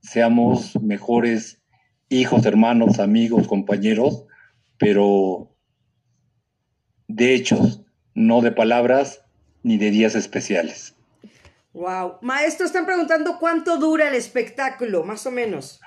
[0.01, 1.63] seamos mejores
[2.09, 4.25] hijos, hermanos, amigos, compañeros,
[4.79, 5.55] pero
[7.07, 7.80] de hechos,
[8.15, 9.23] no de palabras
[9.63, 10.95] ni de días especiales.
[11.73, 12.15] Wow.
[12.23, 15.81] Maestro, están preguntando cuánto dura el espectáculo, más o menos.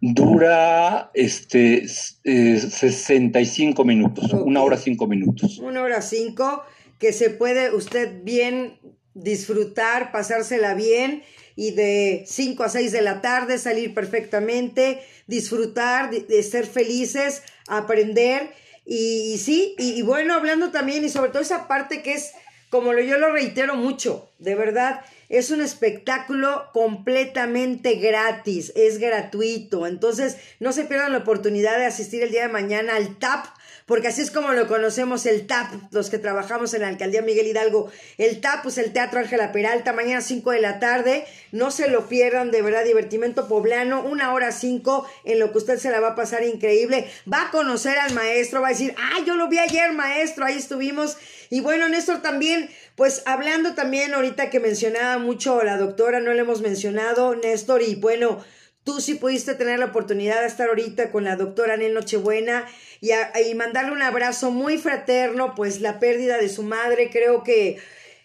[0.00, 5.58] Dura este 65 minutos, una hora cinco minutos.
[5.58, 6.62] Una hora cinco,
[6.98, 8.78] que se puede usted bien
[9.14, 11.22] disfrutar, pasársela bien
[11.56, 18.52] y de 5 a 6 de la tarde salir perfectamente, disfrutar, de, ser felices, aprender
[18.90, 22.32] y, sí, y, bueno, hablando también y sobre todo esa parte que es,
[22.70, 29.86] como yo lo reitero mucho, de verdad, es un espectáculo completamente gratis, es gratuito.
[29.86, 33.44] Entonces, no se pierdan la oportunidad de asistir el día de mañana al TAP
[33.88, 37.46] porque así es como lo conocemos el TAP, los que trabajamos en la alcaldía Miguel
[37.46, 37.90] Hidalgo.
[38.18, 41.24] El TAP, pues el Teatro Ángela Peralta, mañana 5 de la tarde.
[41.52, 45.78] No se lo pierdan, de verdad, divertimento poblano, una hora cinco, en lo que usted
[45.78, 47.08] se la va a pasar increíble.
[47.32, 50.58] Va a conocer al maestro, va a decir, ah, yo lo vi ayer, maestro, ahí
[50.58, 51.16] estuvimos.
[51.48, 56.40] Y bueno, Néstor también, pues hablando también ahorita que mencionaba mucho la doctora, no le
[56.40, 58.44] hemos mencionado, Néstor, y bueno,
[58.88, 62.64] Tú sí pudiste tener la oportunidad de estar ahorita con la doctora Anel Nochebuena
[63.02, 63.10] y,
[63.54, 67.76] mandarle un abrazo muy fraterno, pues la pérdida de su madre creo que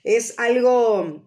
[0.06, 1.22] es algo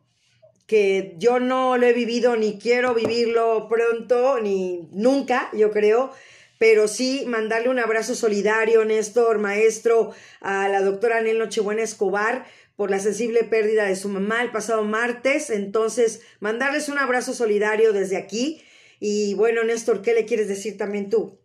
[0.67, 6.13] que yo no lo he vivido ni quiero vivirlo pronto ni nunca, yo creo,
[6.57, 12.91] pero sí mandarle un abrazo solidario, Néstor, maestro, a la doctora Anel Nochebuena Escobar por
[12.91, 15.51] la sensible pérdida de su mamá el pasado martes.
[15.51, 18.63] Entonces, mandarles un abrazo solidario desde aquí.
[19.01, 21.39] Y bueno, Néstor, ¿qué le quieres decir también tú?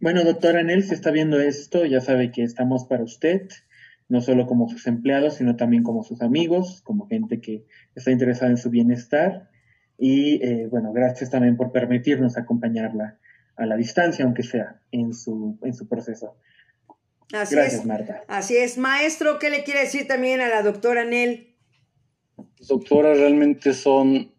[0.00, 3.48] Bueno, doctora Anel, si está viendo esto, ya sabe que estamos para usted,
[4.08, 8.50] no solo como sus empleados, sino también como sus amigos, como gente que está interesada
[8.50, 9.48] en su bienestar.
[9.96, 13.20] Y eh, bueno, gracias también por permitirnos acompañarla
[13.56, 16.36] a la distancia, aunque sea en su, en su proceso.
[17.32, 18.24] Así Gracias, Marta.
[18.26, 18.78] Así es.
[18.78, 21.54] Maestro, ¿qué le quiere decir también a la doctora Nel?
[22.68, 24.32] Doctora, realmente son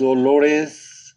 [0.00, 1.16] dolores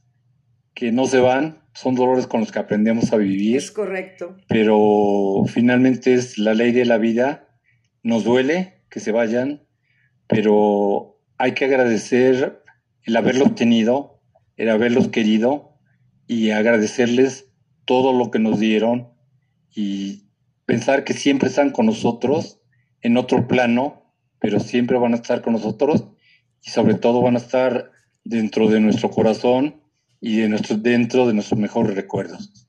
[0.75, 3.57] que no se van, son dolores con los que aprendemos a vivir.
[3.57, 4.37] Es correcto.
[4.47, 7.47] Pero finalmente es la ley de la vida.
[8.03, 9.65] Nos duele que se vayan,
[10.27, 12.61] pero hay que agradecer
[13.03, 14.21] el haberlos tenido,
[14.55, 15.79] el haberlos querido
[16.27, 17.51] y agradecerles
[17.85, 19.13] todo lo que nos dieron
[19.75, 20.29] y
[20.65, 22.61] pensar que siempre están con nosotros
[23.01, 26.07] en otro plano, pero siempre van a estar con nosotros
[26.61, 27.92] y sobre todo van a estar
[28.23, 29.81] dentro de nuestro corazón
[30.19, 32.67] y de nuestro, dentro de nuestros mejores recuerdos.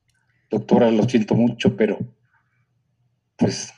[0.50, 1.98] Doctora, lo siento mucho, pero
[3.36, 3.72] pues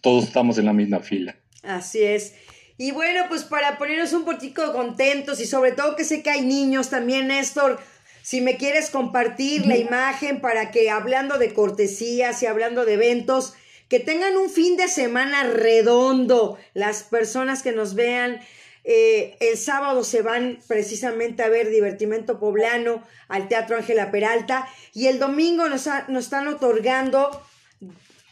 [0.00, 1.36] todos estamos en la misma fila.
[1.62, 2.34] Así es.
[2.76, 6.40] Y bueno, pues para ponernos un poquito contentos y sobre todo que sé que hay
[6.40, 7.78] niños también, Néstor,
[8.22, 13.54] si me quieres compartir la imagen para que hablando de cortesías y hablando de eventos,
[13.88, 18.40] que tengan un fin de semana redondo las personas que nos vean.
[18.92, 25.06] Eh, el sábado se van precisamente a ver Divertimento Poblano al Teatro Ángela Peralta y
[25.06, 27.30] el domingo nos, nos están otorgando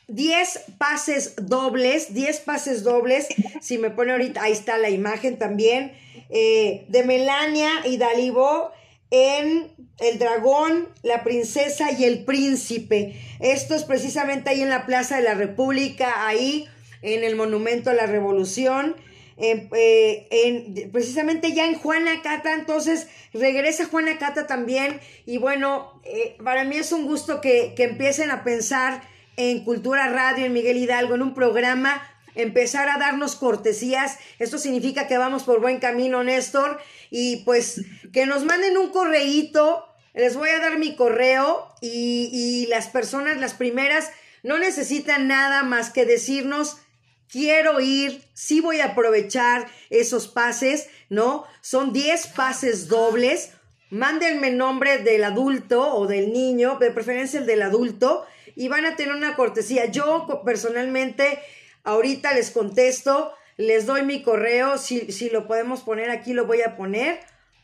[0.08, 3.28] 10 pases dobles, 10 pases dobles,
[3.60, 5.92] si me pone ahorita, ahí está la imagen también,
[6.28, 8.72] eh, de Melania y Dalibó
[9.12, 13.14] en El Dragón, la Princesa y el Príncipe.
[13.38, 16.66] Esto es precisamente ahí en la Plaza de la República, ahí
[17.02, 18.96] en el Monumento a la Revolución.
[19.40, 26.64] Eh, precisamente ya en Juana Cata, entonces regresa Juana Cata también y bueno, eh, para
[26.64, 29.02] mí es un gusto que, que empiecen a pensar
[29.36, 32.02] en Cultura Radio, en Miguel Hidalgo, en un programa
[32.34, 34.18] empezar a darnos cortesías.
[34.38, 36.80] Esto significa que vamos por buen camino, Néstor.
[37.10, 37.82] Y pues
[38.12, 39.84] que nos manden un correíto.
[40.14, 44.10] Les voy a dar mi correo y las personas, las primeras,
[44.42, 46.78] no necesitan nada más que decirnos
[47.30, 51.44] quiero ir, sí voy a aprovechar esos pases, ¿no?
[51.60, 53.52] Son 10 pases dobles.
[53.90, 58.84] Mándenme el nombre del adulto o del niño, de preferencia el del adulto, y van
[58.84, 59.86] a tener una cortesía.
[59.86, 61.38] Yo personalmente
[61.88, 66.60] Ahorita les contesto, les doy mi correo, si, si lo podemos poner aquí, lo voy
[66.60, 67.20] a poner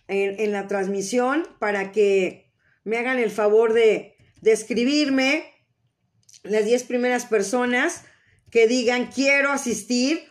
[0.09, 2.51] en, la transmisión para que
[2.85, 5.53] me hagan el favor de, de escribirme
[6.43, 8.07] las 10 primeras personas
[8.55, 10.23] que digan quiero asistir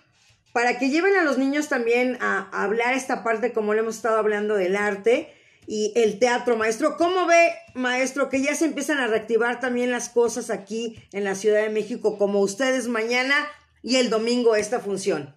[0.54, 3.98] para que lleven a los niños también a, a, hablar esta parte como le hemos
[3.98, 5.28] estado hablando del arte
[5.68, 6.96] y el teatro maestro.
[6.96, 11.36] ¿Cómo ve maestro que ya se empiezan a reactivar también las cosas aquí en la
[11.36, 13.36] Ciudad de México como ustedes mañana
[13.82, 15.36] y el domingo esta función?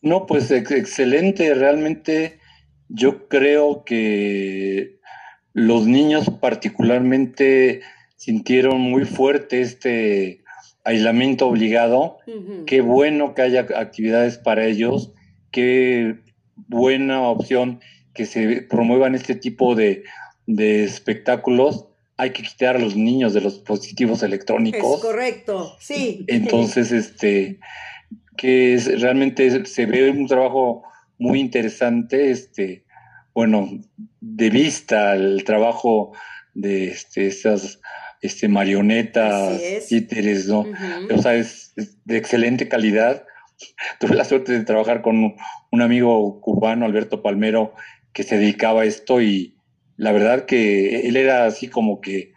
[0.00, 2.40] No, pues excelente, realmente
[2.88, 5.00] yo creo que
[5.52, 7.82] los niños particularmente
[8.16, 10.39] sintieron muy fuerte este
[10.90, 12.18] aislamiento obligado.
[12.66, 15.12] Qué bueno que haya actividades para ellos,
[15.50, 16.16] qué
[16.68, 17.80] buena opción
[18.14, 20.04] que se promuevan este tipo de,
[20.46, 21.86] de espectáculos
[22.20, 24.96] hay que quitar a los niños de los dispositivos electrónicos.
[24.96, 26.22] Es correcto, sí.
[26.28, 27.58] Entonces, este,
[28.36, 30.82] que es, realmente se ve un trabajo
[31.18, 32.84] muy interesante, este,
[33.32, 33.70] bueno,
[34.20, 36.12] de vista el trabajo
[36.52, 37.80] de este, estas
[38.20, 40.66] este, marionetas, títeres, ¿no?
[41.14, 41.72] O sea, es,
[42.04, 43.24] de excelente calidad.
[44.00, 45.34] Tuve la suerte de trabajar con
[45.70, 47.74] un amigo cubano, Alberto Palmero,
[48.12, 49.56] que se dedicaba a esto y,
[50.00, 52.32] la verdad que él era así como que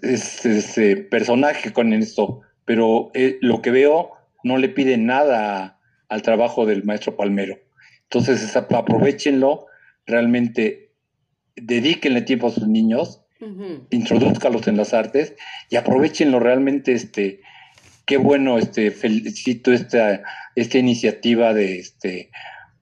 [0.00, 4.12] ese personaje con esto, pero eh, lo que veo
[4.42, 7.58] no le pide nada al trabajo del maestro Palmero.
[8.04, 9.66] Entonces, aprovechenlo,
[10.06, 10.94] realmente
[11.54, 13.22] dedíquenle tiempo a sus niños,
[13.90, 15.34] introduzcalos en las artes
[15.68, 17.40] y aprovechenlo realmente, este,
[18.06, 20.22] qué bueno, este, felicito esta,
[20.54, 22.30] esta iniciativa de, este,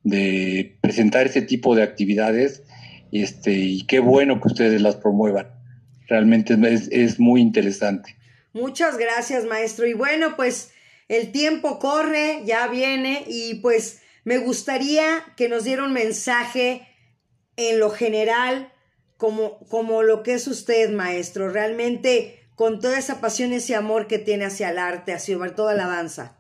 [0.03, 2.63] de presentar ese tipo de actividades
[3.11, 5.49] y, este, y qué bueno que ustedes las promuevan.
[6.09, 8.17] Realmente es, es muy interesante.
[8.53, 9.87] Muchas gracias, maestro.
[9.87, 10.73] Y bueno, pues
[11.09, 16.87] el tiempo corre, ya viene y pues me gustaría que nos diera un mensaje
[17.57, 18.73] en lo general
[19.19, 24.19] como, como lo que es usted, maestro, realmente con toda esa pasión, ese amor que
[24.19, 26.37] tiene hacia el arte, hacia toda la danza.